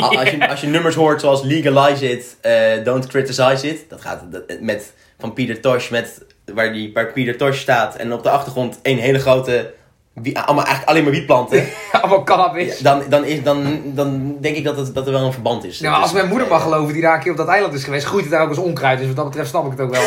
[0.00, 3.84] Al- Als je, als je nummers hoort zoals Legalize It, eh, Don't Criticize It.
[3.88, 7.96] Dat gaat dat- met, van Pieter Tosh, met, waar, die, waar Pieter Tosh staat.
[7.96, 9.74] En op de achtergrond een hele grote,
[10.12, 11.64] wie- allemaal, eigenlijk alleen maar wietplanten.
[11.92, 12.78] Allemaal cannabis.
[12.78, 15.78] dan, dan, is, dan, dan denk ik dat, het, dat er wel een verband is.
[15.78, 17.74] Ja, maar als mijn moeder eh, mag geloven, die daar een keer op dat eiland
[17.74, 18.98] is geweest, groeit het daar ook als onkruid.
[18.98, 20.02] Dus wat dat betreft snap ik het ook wel.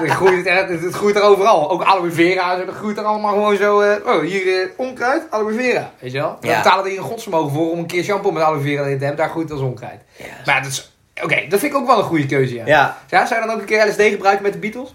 [0.00, 1.70] Het, groeit het, het, het groeit er overal.
[1.70, 3.80] Ook aloe vera, dat groeit er allemaal gewoon zo.
[3.80, 5.90] eh, oh, hier eh, onkruid, aloe vera.
[5.98, 6.36] Weet je wel?
[6.40, 6.56] We Ja.
[6.62, 9.04] betalen er hier een godsvermogen voor om een keer shampoo met aloe vera in te
[9.04, 9.16] hebben.
[9.16, 10.00] Daar groeit het als onkruid.
[10.46, 10.92] Maar dat is...
[11.22, 12.66] Oké, dat vind ik ook wel een goede keuze, ja.
[12.66, 14.94] ja, Ja, zou je dan ook een keer LSD gebruiken met de Beatles?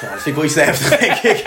[0.00, 1.44] Ja, dat vind ik wel iets te heftig, denk ik.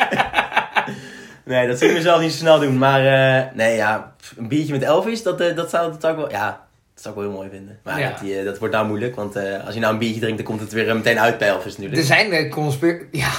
[1.45, 2.77] nee, dat zou ik mezelf niet zo snel doen.
[2.77, 6.31] Maar eh, nee, ja, een biertje met Elvis, dat, dat, zou, dat zou ik wel...
[6.31, 6.64] Ja,
[6.95, 7.79] dat zou ik wel heel mooi vinden.
[7.83, 8.09] Maar Ja.
[8.09, 10.37] dat, die, eh, dat wordt nou moeilijk, want eh, als je nou een biertje drinkt,
[10.37, 11.97] dan komt het weer eh, meteen uit bij Elvis natuurlijk.
[11.97, 13.05] Er zijn conspir...
[13.11, 13.31] Ja.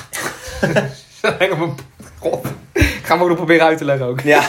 [1.20, 1.74] Zijn op een...
[2.18, 2.46] God.
[2.72, 4.20] Ik ga hem ook nog proberen uit te leggen ook.
[4.20, 4.48] Ja,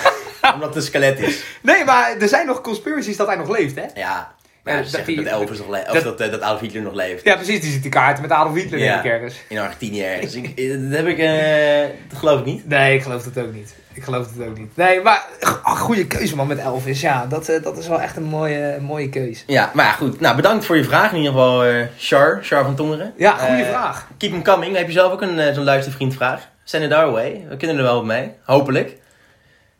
[0.54, 1.44] omdat het een skelet is.
[1.62, 3.86] Nee, maar er zijn nog conspiracies dat hij nog leeft, hè?
[3.94, 4.36] Ja,
[4.68, 5.88] Ja, zeggen die- dat Elvis nog leeft.
[5.88, 7.24] Of dat- dat, eh, dat Adolf Hitler nog leeft.
[7.24, 7.62] Ja, precies.
[7.62, 8.92] Die zit die kaarten met Adolf Hitler Ja.
[8.94, 9.36] denk ik ergens.
[9.48, 10.36] In Argentinië ergens.
[10.36, 11.18] ik, eh, dat heb ik...
[11.18, 12.68] eh, dat geloof ik niet.
[12.68, 13.76] Nee, ik geloof het ook niet.
[13.94, 14.76] Ik geloof het ook niet.
[14.76, 15.26] Nee, maar
[15.62, 17.02] ach, goede keuze man met Elvis.
[17.02, 19.44] Ja, dat, dat is wel echt een mooie, een mooie keuze.
[19.48, 20.20] Ja, maar ja, goed.
[20.20, 21.64] Nou, bedankt voor je vraag in ieder geval,
[21.98, 22.40] Char.
[22.42, 23.14] Char van Tongeren.
[23.18, 24.08] Ja, goede vraag.
[24.18, 24.76] Keep them coming.
[24.78, 26.48] Heb je zelf ook een, zo'n luistervriendvraag?
[26.64, 27.46] Send it our way.
[27.50, 28.32] We kunnen er wel wat mee.
[28.46, 28.96] Hopelijk.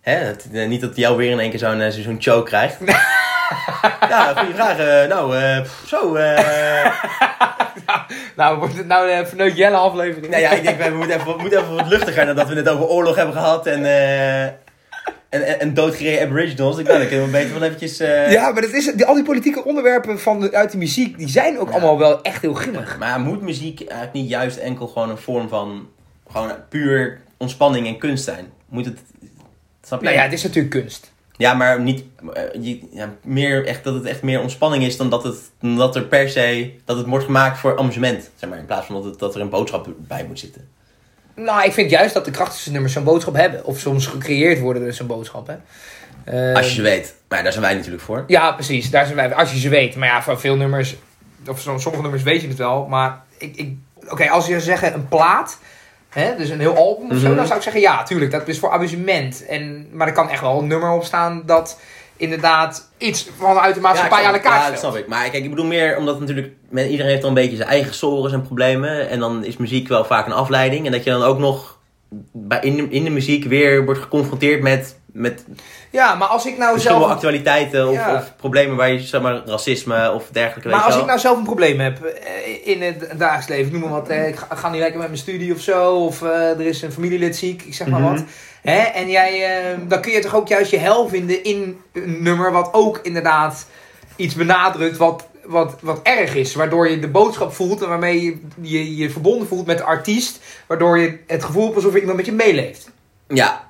[0.02, 2.78] Hè, dat, niet dat jou weer in één keer zo'n zo'n choke krijgt.
[4.10, 4.78] ja, goede vraag.
[4.78, 6.16] Eh, nou, eh, pff, zo.
[6.16, 6.86] eh
[8.36, 10.30] Nou, wordt het nou een verneut Jelle aflevering?
[10.30, 12.70] nou ja, ik denk, we moeten even, we moeten even wat luchtiger nadat we het
[12.70, 14.44] over oorlog hebben gehad en, eh
[15.30, 16.78] en, en, en doodgereden aboriginals.
[16.78, 18.00] Ik denk, nou, dan kunnen we beter wel eventjes...
[18.00, 21.18] eh, Ja, maar dat is, die, al die politieke onderwerpen van de, uit de muziek,
[21.18, 21.74] die zijn ook Ja.
[21.74, 22.98] allemaal wel echt heel grimmig.
[22.98, 25.90] Maar moet muziek eigenlijk niet juist enkel gewoon een vorm van
[26.32, 28.52] gewoon puur ontspanning en kunst zijn?
[28.70, 29.00] Moet het...
[29.86, 30.06] Snap je?
[30.06, 31.12] Nou ja, het is natuurlijk kunst.
[31.38, 35.10] Ja, maar niet, eh, je- ja, meer echt, dat het echt meer ontspanning is dan
[35.10, 38.30] dat, het, dan dat er per se, dat het wordt gemaakt voor amusement.
[38.36, 40.68] Zeg maar, in plaats van dat, het, dat er een boodschap bij moet zitten.
[41.36, 43.66] Nou, ik vind juist dat de krachtigste nummers zo'n boodschap hebben.
[43.66, 45.56] Of soms gecreëerd worden door zo'n boodschap, hè.
[46.56, 47.16] Als je ze weet.
[47.28, 48.24] Maar daar zijn wij natuurlijk voor.
[48.28, 48.90] Ja, precies.
[48.90, 49.34] Daar zijn wij.
[49.34, 49.96] Als je ze weet.
[49.96, 50.96] Maar ja, voor veel nummers,
[51.48, 52.86] of sommige nummers weet je het wel.
[52.88, 53.74] Maar ik, ik,
[54.10, 55.58] oké, als je zou zeggen een plaat,
[56.20, 57.36] hè, dus een heel album of zo, Mhm.
[57.36, 59.46] dan zou ik zeggen ja, tuurlijk, dat is voor amusement.
[59.46, 61.80] En, maar er kan echt wel een nummer op staan dat
[62.18, 64.94] inderdaad iets vanuit de maatschappij ik aan de kaart Ja, dat stelt.
[64.94, 65.10] snap ik.
[65.10, 67.94] Maar kijk, ik bedoel meer omdat natuurlijk men, iedereen heeft dan een beetje zijn eigen
[67.94, 69.10] sores en problemen.
[69.10, 70.86] En dan is muziek wel vaak een afleiding.
[70.86, 71.77] En dat je dan ook nog
[72.32, 75.46] bij, in, de, in de muziek weer wordt geconfronteerd met, met
[75.92, 77.04] Ja, maar als ik nou zelf...
[77.04, 78.16] actualiteiten of, Ja.
[78.16, 81.44] of problemen waar je, zeg maar, racisme of dergelijke, Maar als ik nou zelf een
[81.44, 85.08] probleem heb eh, in het dagelijks leven, noem maar wat, ik ga, niet lekker met
[85.08, 88.14] mijn studie of zo, of eh, er is een familielid ziek, ik zeg maar Mhm.
[88.14, 88.24] wat.
[88.62, 88.78] Hè?
[88.80, 92.52] En jij, eh, dan kun je toch ook juist je hel vinden in een nummer
[92.52, 93.68] wat ook inderdaad
[94.16, 96.56] iets benadrukt wat, wat, wat erg is.
[96.56, 100.40] Waardoor je de boodschap voelt en waarmee je je, je verbonden voelt met de artiest.
[100.68, 102.92] Waardoor je het gevoel hebt alsof er iemand met je meeleeft.
[103.28, 103.70] Ja,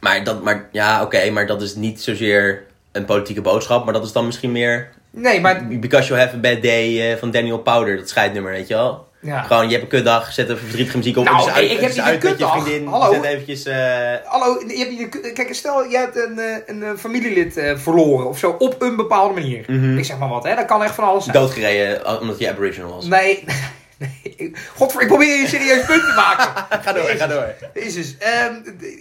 [0.00, 4.04] maar dat, maar, ja oké, maar dat is niet zozeer een politieke boodschap, maar dat
[4.04, 7.58] is dan misschien meer Nee, maar Because You Have a Bad Day eh, van Daniel
[7.58, 9.08] Powder, dat scheidnummer, weet je wel.
[9.22, 9.42] Ja.
[9.42, 11.24] Gewoon, je hebt een kutdag, zet even verdrietige muziek op.
[11.24, 12.62] Nou, nee, uit, ik heb niet uit een met je kutdag.
[12.62, 12.86] vriendin.
[12.88, 13.12] Hallo.
[13.12, 13.64] Zet eventjes...
[13.64, 13.76] eh,
[14.24, 18.28] Hallo, je hebt je, kijk, stel je hebt een, eh, een, eh, familielid eh, verloren
[18.28, 19.64] of zo op een bepaalde manier.
[19.66, 19.98] Mhm.
[19.98, 20.54] Ik zeg maar wat, hè?
[20.54, 21.36] Dat kan echt van alles zijn.
[21.36, 23.04] doodgereden omdat je aboriginal was.
[23.06, 23.44] Nee,
[24.22, 24.52] nee.
[24.76, 26.66] Godver, ik probeer je een serieus punt te maken.
[26.84, 27.54] Ga door, ga door.
[27.74, 28.16] Jezus.
[28.18, 28.54] Ehm,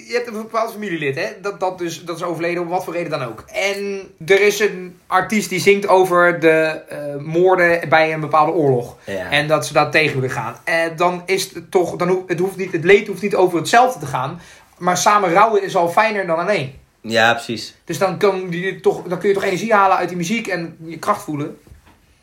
[0.08, 1.28] je hebt een bepaald familielid, hè?
[1.42, 3.44] Dat, dat, dus, dat is overleden, om wat voor reden dan ook.
[3.48, 8.98] En er is een artiest die zingt over de eh, moorden bij een bepaalde oorlog.
[9.06, 9.30] Ja.
[9.30, 10.56] En dat ze daar tegen willen gaan.
[10.64, 13.58] En dan is het toch, dan hoeft, het, hoeft niet, het leed hoeft niet over
[13.58, 14.42] hetzelfde te gaan.
[14.78, 16.74] Maar samen rouwen is al fijner dan alleen.
[17.02, 17.76] ja, precies.
[17.86, 20.78] Dus dan, kan die toch, dan kun je toch energie halen uit die muziek en
[20.86, 21.58] je kracht voelen.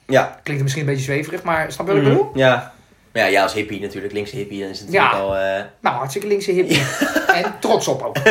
[0.09, 0.39] Ja.
[0.43, 2.17] Klinkt misschien een beetje zweverig, maar snap je wat ik Mhm.
[2.19, 2.31] bedoel?
[2.35, 2.73] Ja.
[3.13, 5.21] Maar ja, ja, als hippie natuurlijk, linkse hippie, dan is het natuurlijk Ja.
[5.21, 5.37] al...
[5.37, 6.83] eh, Nou, hartstikke linkse hippie.
[7.35, 8.17] En trots op ook.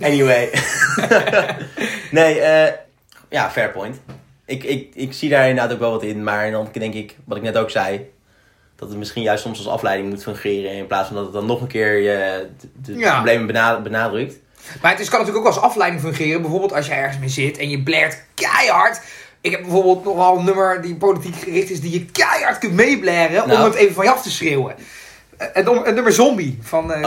[0.00, 0.50] Anyway.
[2.10, 2.72] nee, eh
[3.28, 4.00] ja, fair point.
[4.46, 7.36] Ik, ik, ik zie daar inderdaad ook wel wat in, maar dan denk ik, wat
[7.36, 8.10] ik net ook zei,
[8.76, 11.46] dat het misschien juist soms als afleiding moet fungeren in plaats van dat het dan
[11.46, 13.14] nog een keer je de, de Ja.
[13.14, 14.34] problemen bena- benadrukt.
[14.82, 16.40] Maar het is, kan natuurlijk ook als afleiding fungeren.
[16.40, 19.00] Bijvoorbeeld als je ergens mee zit en je blert keihard.
[19.48, 21.80] Ik heb bijvoorbeeld nog wel een nummer die politiek gericht is...
[21.80, 23.64] die je keihard kunt meeblaren om Nou.
[23.64, 24.74] het even van je af te schreeuwen.
[25.36, 27.02] Eh, num- het nummer Zombie van eh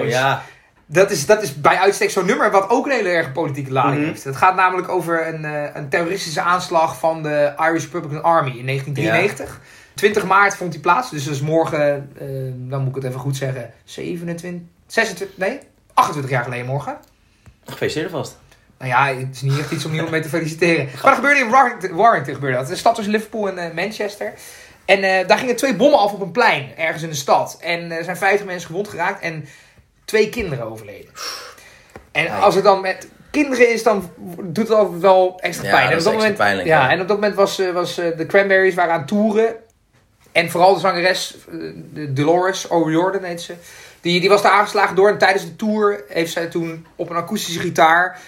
[0.00, 0.42] Oh, ja.
[0.86, 3.96] Dat is, dat is bij uitstek zo'n nummer wat ook een hele erg politieke lading
[4.00, 4.06] Mhm.
[4.06, 4.24] heeft.
[4.24, 8.64] Het gaat namelijk over een, eh, een terroristische aanslag van de Irish Republican Army in
[8.64, 9.60] 1993.
[9.94, 12.12] 20 maart vond die plaats, dus dat is morgen,
[12.68, 15.58] dan moet ik het even goed zeggen, 27, 26, nee,
[15.94, 16.96] 28 jaar geleden morgen.
[17.64, 18.38] Gefeliciteerd vast.
[18.80, 20.84] Nou ja, het is niet echt iets om iemand mee te feliciteren.
[20.84, 22.68] Maar dat gebeurde in Warrington, Warrington gebeurde dat.
[22.68, 24.32] De stad tussen Liverpool en eh, Manchester.
[24.84, 27.58] En eh, daar gingen twee bommen af op een plein, ergens in de stad.
[27.60, 29.48] En er zijn 50 mensen gewond geraakt en
[30.04, 31.10] twee kinderen overleden.
[32.12, 34.10] En als het dan met kinderen is, dan
[34.42, 35.82] doet het altijd wel extra Ja, pijn.
[35.82, 36.90] dat en is op dat moment, pijnlijk, ja, ja.
[36.90, 39.54] en op dat moment was, eh, was eh, de Cranberries waren aan toeren.
[40.32, 41.58] En vooral de zangeres, eh,
[41.92, 43.54] de Dolores O'Riordan heet ze.
[44.00, 45.08] Die, die was daar aangeslagen door.
[45.08, 48.18] En tijdens de tour heeft zij toen op een akoestische gitaar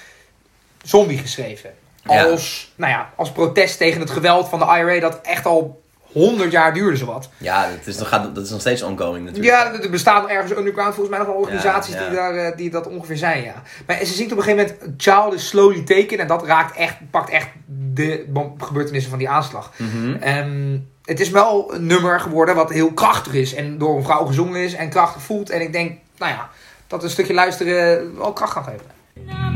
[0.83, 1.71] Zombie geschreven.
[2.05, 2.25] Ja.
[2.25, 6.53] Als, nou ja, als protest tegen het geweld van de IRA dat echt al 100
[6.53, 7.29] jaar duurde zowat.
[7.39, 9.55] Ja, dat is, nog, gaat, dat is nog steeds ongoing natuurlijk.
[9.55, 12.09] Ja, er bestaan ergens underground volgens mij nog wel organisaties Ja, ja.
[12.09, 13.63] Die, daar, eh, die dat ongeveer zijn, ja.
[13.87, 16.19] Maar ze zingt op een gegeven moment Child is slowly taken.
[16.19, 17.49] En dat raakt echt, pakt echt
[17.93, 18.27] de
[18.59, 19.73] gebeurtenissen van die aanslag.
[19.77, 20.15] Mhm.
[20.15, 23.55] Ehm, het is wel een nummer geworden wat heel krachtig is.
[23.55, 25.51] En door een vrouw gezongen is en krachtig voelt.
[25.51, 26.51] En ik denk, nou ja,
[26.87, 29.52] dat een stukje luisteren wel kracht kan geven.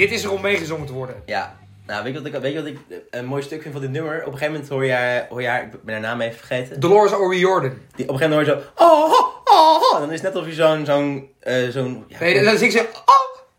[0.00, 1.22] Dit is er om meegezongen te worden.
[1.26, 1.58] Ja.
[1.86, 2.78] Nou, weet je wat ik, weet je wat ik
[3.10, 4.16] een mooi stuk vind van dit nummer?
[4.20, 6.38] Op een gegeven moment hoor je haar, hoor je haar ik ben haar naam even
[6.38, 6.80] vergeten.
[6.80, 7.70] Dolores O'Riordan.
[7.96, 9.12] Die, op een gegeven moment hoor je zo, oh,
[9.44, 9.94] oh, oh.
[9.94, 12.04] En dan is het net alsof je zo'n, zo'n, eh, zo'n...
[12.08, 12.80] Ja, Nee, dan zingt ze...
[12.80, 12.86] Oh,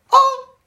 [0.10, 0.20] oh,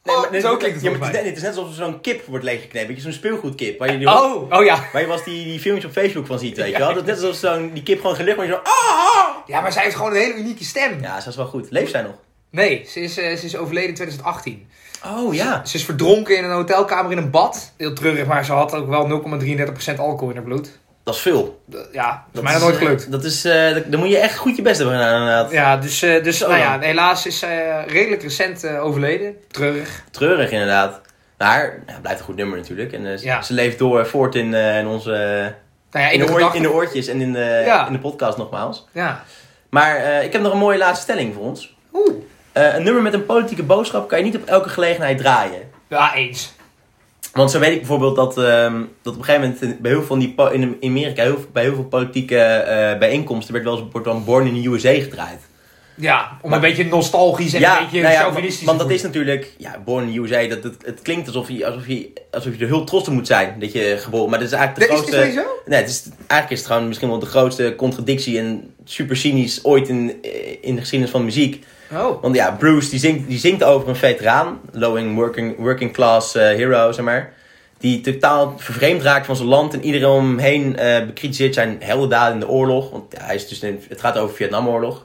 [0.02, 0.30] Nee, oh.
[0.30, 2.00] maar- Zo klinkt het ja, maar het, is, net- het is net alsof er zo'n
[2.00, 2.88] kip wordt leeggeknepen.
[2.88, 3.78] Weet je, zo'n speelgoedkip.
[3.78, 4.84] Waar je, die, Oh, oh ja.
[4.92, 6.94] waar je eens die, die filmpjes op Facebook van ziet, weet je wel.
[6.94, 9.36] Dat is net alsof zo'n, die kip gewoon gelucht, maar je zo, ah, ah.
[9.46, 11.00] Ja, maar zij heeft gewoon een hele unieke stem.
[11.00, 11.70] Ja, ze is wel goed.
[11.70, 12.14] Leeft zij nog?
[12.54, 14.66] Nee, ze is, eh, ze is overleden in 2018.
[15.06, 15.64] Oh, ja.
[15.64, 17.72] Ze is verdronken in een hotelkamer in een bad.
[17.76, 20.78] Heel treurig, maar ze had ook wel 0,33% alcohol in haar bloed.
[21.04, 21.62] Dat is veel.
[21.70, 23.10] Ja, dat is Dat mij nog nooit eh, gelukt.
[23.10, 25.50] Dat is, eh, dat- dan moet je echt goed je best hebben gedaan, inderdaad.
[25.50, 29.36] Ja, dus, eh, dus nou ja, helaas is zij eh, redelijk recent eh, overleden.
[29.50, 30.04] Treurig.
[30.10, 31.00] Treurig, inderdaad.
[31.38, 32.92] Maar, ja, blijft een goed nummer natuurlijk.
[32.92, 33.42] En eh, ze- Ja.
[33.42, 35.10] ze leeft door, voort in, eh, in onze...
[35.90, 38.86] Nou ja, in, de oor- in de oortjes en in de, in de podcast nogmaals.
[38.92, 39.24] Ja.
[39.70, 41.76] Maar eh, ik heb nog een mooie laatste stelling voor ons.
[41.92, 42.14] Oeh.
[42.54, 45.60] Eh, een nummer met een politieke boodschap kan je niet op elke gelegenheid draaien.
[45.88, 46.52] Ja, eens.
[47.32, 50.08] Want zo weet ik bijvoorbeeld dat, ehm, dat op een gegeven moment bij heel veel
[50.08, 53.84] van die in Amerika, heel, veel- bij heel veel politieke eh, bijeenkomsten, werd wel eens
[53.92, 55.40] wordt dan Born in the USA gedraaid.
[55.96, 59.02] Ja, om Maar- een beetje nostalgisch en een beetje nou ja, chauvinistisch want dat is
[59.02, 62.54] natuurlijk, ja, Born in the USA, dat, het, het klinkt alsof je, alsof, je, alsof
[62.54, 64.94] je er heel trots op moet zijn dat je geboren Maar dat is eigenlijk de
[64.94, 65.34] Is, is grootste...
[65.34, 65.50] dat zo?
[65.70, 69.64] Nee, het is, eigenlijk is het gewoon misschien wel de grootste contradictie en super cynisch
[69.64, 70.22] ooit in,
[70.60, 71.64] in de geschiedenis van muziek.
[71.92, 72.22] Oh.
[72.22, 76.42] Want ja, Bruce die zingt, die zingt over een veteraan, lowing working, working class eh,
[76.48, 77.32] hero, zeg maar.
[77.78, 81.76] Die totaal vervreemd raakt van zijn land en iedereen om hem heen eh bekritiseert zijn
[81.80, 82.90] heldendaden in de oorlog.
[82.90, 85.04] Want ja, hij is dus in, het gaat over Vietnamoorlog.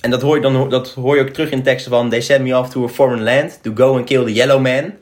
[0.00, 2.42] En dat hoor, je dan, dat hoor je ook terug in teksten van They sent
[2.42, 4.92] me off to a foreign land to go and kill the yellow man.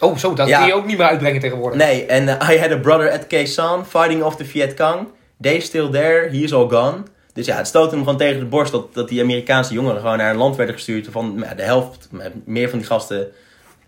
[0.00, 0.58] Oh, zo, dat Ja.
[0.58, 1.78] kun je ook niet meer uitbrengen tegenwoordig.
[1.78, 5.08] Nee, en eh, I had a brother at Khe Sanh fighting off the Viet Cong.
[5.40, 7.02] They still there, he is all gone.
[7.38, 10.16] Dus ja, het stootte hem gewoon tegen de borst dat, dat die Amerikaanse jongeren gewoon
[10.16, 11.08] naar een land werden gestuurd.
[11.10, 12.08] Van ja, de helft,
[12.44, 13.28] meer van die gasten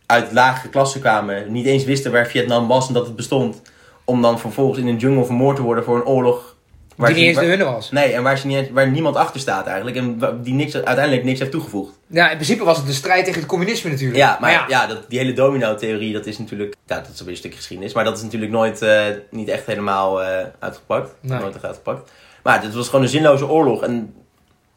[0.07, 1.53] uit lagere klassen kwamen.
[1.53, 3.63] Niet eens wisten waar Vietnam was en dat het bestond.
[4.05, 6.57] Om dan vervolgens in een jungle vermoord te worden voor een oorlog.
[6.97, 7.91] Die ze- niet eens de waar- hunne was.
[7.91, 9.97] Nee, en waar, ze niet, waar niemand achter staat eigenlijk.
[9.97, 11.99] En die niks, uiteindelijk niks heeft toegevoegd.
[12.07, 14.19] Ja, in principe was het de strijd tegen het communisme natuurlijk.
[14.19, 16.75] Ja, maar ja, dat, die hele domino-theorie, dat is natuurlijk...
[16.87, 17.93] Ja, dat is weer een stukje geschiedenis.
[17.93, 21.11] Maar dat is natuurlijk nooit, eh, niet echt helemaal eh, uitgepakt.
[21.21, 21.39] Nee.
[21.41, 22.11] Nooit echt uitgepakt.
[22.43, 23.82] Maar het was gewoon een zinloze oorlog.
[23.82, 24.14] En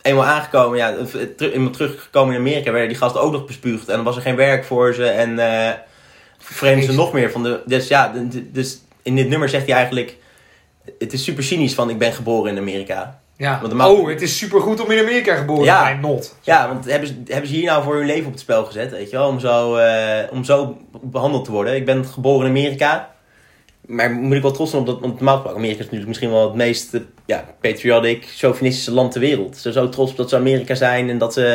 [0.02, 0.94] eenmaal aangekomen, ja,
[1.38, 2.72] eenmaal teruggekomen in Amerika...
[2.72, 3.88] werden die gasten ook nog bespuugd.
[3.90, 5.06] En dan was er geen werk voor ze.
[5.06, 5.74] En eh
[6.38, 7.62] vreemden ze nog meer van de...
[7.66, 8.14] Dus ja,
[8.52, 10.18] dus in dit nummer zegt hij eigenlijk...
[11.00, 13.20] Het is super cynisch van ik ben geboren in Amerika.
[13.38, 13.62] Ja.
[13.74, 15.80] Ma- Oh, het is supergoed om in Amerika geboren Ja.
[15.80, 16.36] te zijn, not.
[16.42, 18.92] Ja, want hebben ze, hebben ze hier nou voor hun leven op het spel gezet,
[18.92, 19.28] weet je wel?
[19.28, 21.76] Om zo, eh, om zo behandeld te worden.
[21.76, 23.13] Ik ben geboren in Amerika.
[23.88, 26.44] Maar moet ik wel trots zijn op dat, normaal gesproken, Amerika is natuurlijk misschien wel
[26.46, 29.56] het meest, eh, ja, patriotic, chauvinistische land ter wereld.
[29.56, 31.46] Ze zijn zo trots op dat ze Amerika zijn en dat ze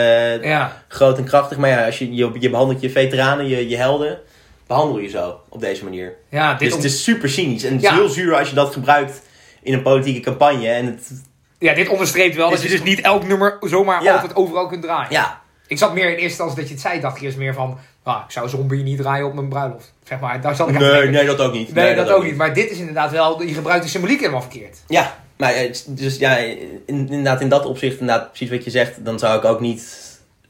[0.43, 0.83] eh, Ja.
[0.89, 1.59] groot en krachtig.
[1.59, 4.18] Maar ja, als je, je, je behandelt je veteranen, je, je helden,
[4.66, 6.14] behandel je zo, op deze manier.
[6.31, 7.91] Ja, dit Dus om- het is super cynisch en het Ja.
[7.91, 9.22] is heel zuur als je dat gebruikt
[9.62, 10.68] in een politieke campagne.
[10.68, 11.11] En het,
[11.59, 15.12] ja, dit onderstreept wel dat je dus niet elk nummer zomaar altijd overal kunt draaien.
[15.12, 17.55] ja, Ik zat meer in eerste instantie dat je het zei, dacht ik eerst meer
[17.55, 17.79] van...
[18.09, 19.92] Ah, ik zou zombie niet draaien op mijn bruiloft.
[20.04, 21.74] Zeg maar, daar zat ik nee, nee, dat ook niet.
[21.74, 22.36] Nee, dat, ook niet.
[22.36, 23.42] Maar dit is inderdaad wel...
[23.42, 24.78] Je gebruikt de symboliek helemaal verkeerd.
[24.86, 29.04] Ja, maar eh, dus ja, in- inderdaad in dat opzicht, inderdaad precies wat je zegt,
[29.04, 30.06] dan zou ik ook niet...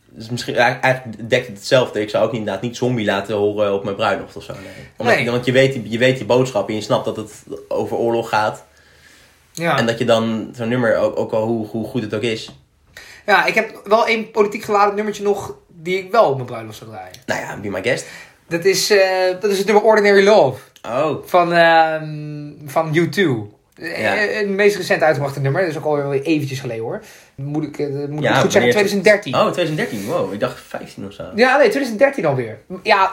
[0.09, 2.01] Dus misschien, eigenlijk- dekt het hetzelfde.
[2.01, 4.53] Ik zou ook niet, inderdaad niet zombie laten horen op mijn bruiloft of zo.
[4.53, 4.63] Nee.
[4.97, 5.31] Omdat, Nee.
[5.31, 7.33] Want je weet, die- je weet die boodschap en je snapt dat het
[7.69, 8.65] over oorlog gaat.
[9.53, 9.79] Ja.
[9.79, 12.55] En dat je dan zo'n nummer, ook, ook al hoe, hoe goed het ook is.
[13.27, 15.55] ja, ik heb wel één politiek geladen nummertje nog...
[15.83, 17.15] die ik wel op mijn bruiloft zou draaien.
[17.27, 18.07] Nou ja, be my guest.
[18.49, 19.01] Dat is, eh,
[19.41, 20.61] dat is het nummer Ordinary Love.
[20.87, 23.58] Oh, Van, ehm van U2.
[23.79, 24.15] Eh, Ja.
[24.39, 25.61] Het meest recent uitgebrachte nummer.
[25.61, 27.01] Dat is ook alweer eventjes geleden hoor.
[27.35, 29.35] Moet ik, eh, moet Ja, ik goed zeggen, wanneer- 2013.
[29.35, 30.05] oh 2013.
[30.07, 31.23] Wow, ik dacht 15 of zo.
[31.35, 32.59] Ja, nee, 2013 alweer.
[32.83, 33.11] Ja,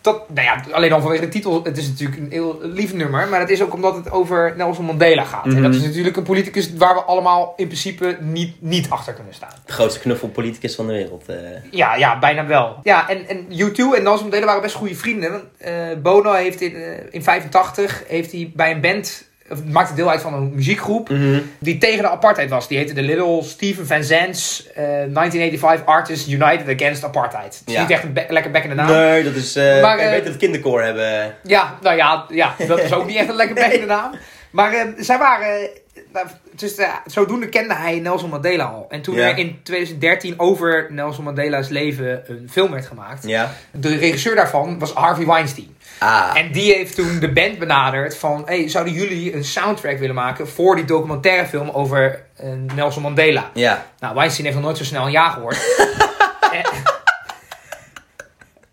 [0.00, 1.64] dat, nou ja, alleen al vanwege de titel.
[1.64, 3.28] Het is natuurlijk een heel lief nummer.
[3.28, 5.44] Maar het is ook omdat het over Nelson Mandela gaat.
[5.44, 5.62] En Mhm.
[5.62, 9.50] dat is natuurlijk een politicus waar we allemaal in principe niet, niet achter kunnen staan.
[9.66, 11.24] De grootste knuffelpoliticus van de wereld.
[11.26, 11.36] eh.
[11.70, 12.76] Ja, ja, bijna wel.
[12.82, 15.42] Ja, en, en U2 en Nelson Mandela waren best goede vrienden.
[15.58, 19.24] Eh, Bono heeft in, eh, in 85 heeft hij bij een band...
[19.72, 21.40] Maakte deel uit van een muziekgroep Mhm.
[21.58, 22.68] die tegen de apartheid was.
[22.68, 27.58] Die heette de Little Stephen Van Zandt eh, 1985 Artists United Against Apartheid.
[27.58, 27.80] Het is Ja.
[27.80, 28.90] niet echt een be- lekker bekkende naam.
[28.90, 29.56] Nee, dat is...
[29.56, 31.34] eh Maar, ik eh, weet dat het kinderkoor hebben.
[31.42, 34.12] Ja, nou ja, ja, dat is ook niet echt een lekker bekkende naam.
[34.50, 35.68] Maar eh, zij waren...
[36.12, 36.20] eh,
[36.56, 38.86] dus eh, zodoende kende hij Nelson Mandela al.
[38.88, 39.28] En toen Ja.
[39.28, 43.26] er in 2013 over Nelson Mandela's leven een film werd gemaakt...
[43.26, 43.52] Ja.
[43.72, 45.76] De regisseur daarvan was Harvey Weinstein.
[45.98, 46.30] Ah.
[46.34, 48.42] En die heeft toen de band benaderd van...
[48.46, 53.50] Hey, zouden jullie een soundtrack willen maken voor die documentaire film over eh, Nelson Mandela?
[53.54, 53.86] Ja.
[53.98, 55.58] Nou, Weinstein heeft nog nooit zo snel een ja gehoord.
[56.54, 56.60] Eh,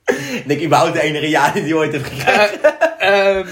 [0.05, 2.99] Nee, denk ik überhaupt de enige ja die hij ooit heeft gekregen.
[2.99, 3.47] Ehm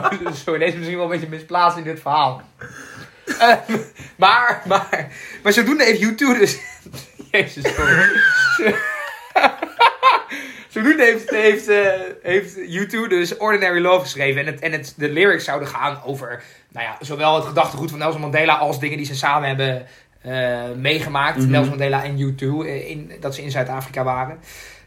[0.44, 2.42] sorry, deze is misschien wel een beetje misplaatst in dit verhaal.
[3.38, 3.78] Ehm,
[4.16, 5.08] maar, maar,
[5.42, 6.58] maar zodoende heeft U2 dus...
[7.30, 8.08] Jezus, sorry.
[10.72, 11.90] Zodoende heeft, heeft, eh,
[12.22, 14.40] heeft U2 dus Ordinary Love geschreven.
[14.40, 16.42] En, het, en het, de lyrics zouden gaan over
[16.72, 18.54] nou ja, zowel het gedachtegoed van Nelson Mandela...
[18.54, 19.86] als dingen die ze samen hebben
[20.22, 21.38] eh, meegemaakt.
[21.38, 21.50] Mhm.
[21.50, 24.38] Nelson Mandela en U2, eh, in, dat ze in Zuid-Afrika waren.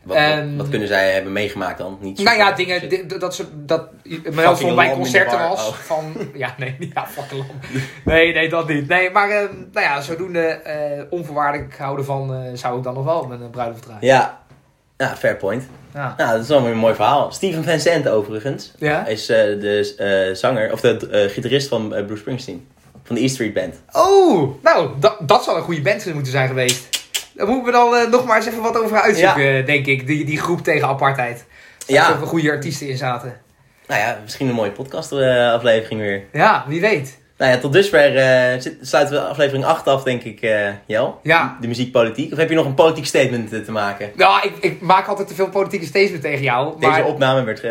[0.03, 1.97] Wat, wat, Ehm, wat kunnen zij hebben meegemaakt dan?
[2.01, 3.89] Niet Nou ja, dingen di- dat ze dat
[4.31, 5.73] Nelson bij concerten was oh.
[5.73, 7.59] van ja nee ja fucking lam.
[8.13, 12.83] nee nee dat niet nee maar eh, nou ja zodoende onvoorwaardelijk houden van zou ik
[12.83, 14.05] dan nog wel mijn uh, bruiloft draaien.
[14.05, 14.43] Ja.
[14.97, 15.63] Ja, fair point.
[15.93, 16.13] Ja.
[16.17, 17.31] Nou, dat is wel een mooi verhaal.
[17.31, 18.71] Steven Van Zandt overigens.
[18.77, 19.05] Ja?
[19.05, 22.67] Is eh, de eh, zanger, of de eh, gitarist van Bruce Springsteen.
[23.03, 23.75] Van de E Street Band.
[23.91, 27.03] Oh, nou dat, dat zal een goede band moeten zijn geweest.
[27.33, 30.07] Daar moeten we dan nog maar eens even wat over uitzoeken, denk ik.
[30.07, 31.45] Die, die groep tegen apartheid.
[31.87, 32.09] Ja.
[32.09, 33.41] Er goede artiesten in zaten.
[33.87, 36.23] Nou ja, misschien een mooie podcast eh, aflevering weer.
[36.31, 37.17] Ja, wie weet.
[37.37, 38.11] Nou ja, tot dusver
[38.61, 41.19] zit- sluiten we aflevering 8 af, denk ik, eh Jel.
[41.23, 41.57] Ja.
[41.61, 42.31] De muziekpolitiek.
[42.31, 44.11] Of heb je nog een politiek statement eh, te maken?
[44.15, 46.75] Nou, ik, ik maak altijd te veel politieke statements tegen jou.
[46.79, 46.93] Maar...
[46.95, 47.61] Deze opname werd,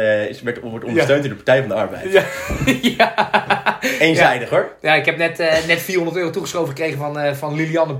[0.42, 2.12] werd, wordt ondersteund door de Partij van de Arbeid.
[2.12, 2.22] Ja.
[2.96, 3.78] ja.
[3.98, 4.72] Eenzijdig hoor.
[4.80, 7.96] Ja, ik heb net, net 400 euro toegeschoven gekregen van, van Lilianne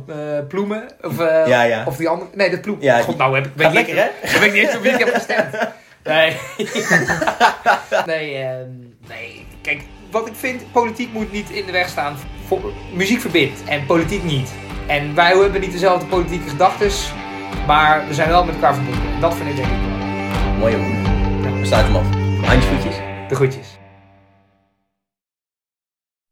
[0.48, 0.84] Ploemen.
[1.02, 1.82] Of, Ja, ja.
[1.86, 2.30] of die andere.
[2.34, 2.76] Nee, dat Ploem.
[2.80, 3.52] Ja, God, nou heb ik.
[3.54, 5.46] weet Gaat niet lekker, eens- Ik niet eens op wie ik heb gestemd.
[6.04, 6.36] Nee.
[8.06, 8.68] nee, ehm,
[9.08, 9.46] nee.
[9.62, 9.82] Kijk,
[10.14, 12.16] wat ik vind, politiek moet niet in de weg staan.
[12.46, 14.52] Voor, muziek verbindt en politiek niet.
[14.86, 16.90] En wij hebben niet dezelfde politieke gedachten,
[17.66, 19.20] maar we zijn wel met elkaar verbonden.
[19.20, 20.58] Dat vind ik denk ik wel.
[20.58, 21.60] Mooie woorden.
[21.60, 22.46] We sluiten hem af.
[22.46, 22.96] Handjesvoetjes.
[23.28, 23.83] De groetjes.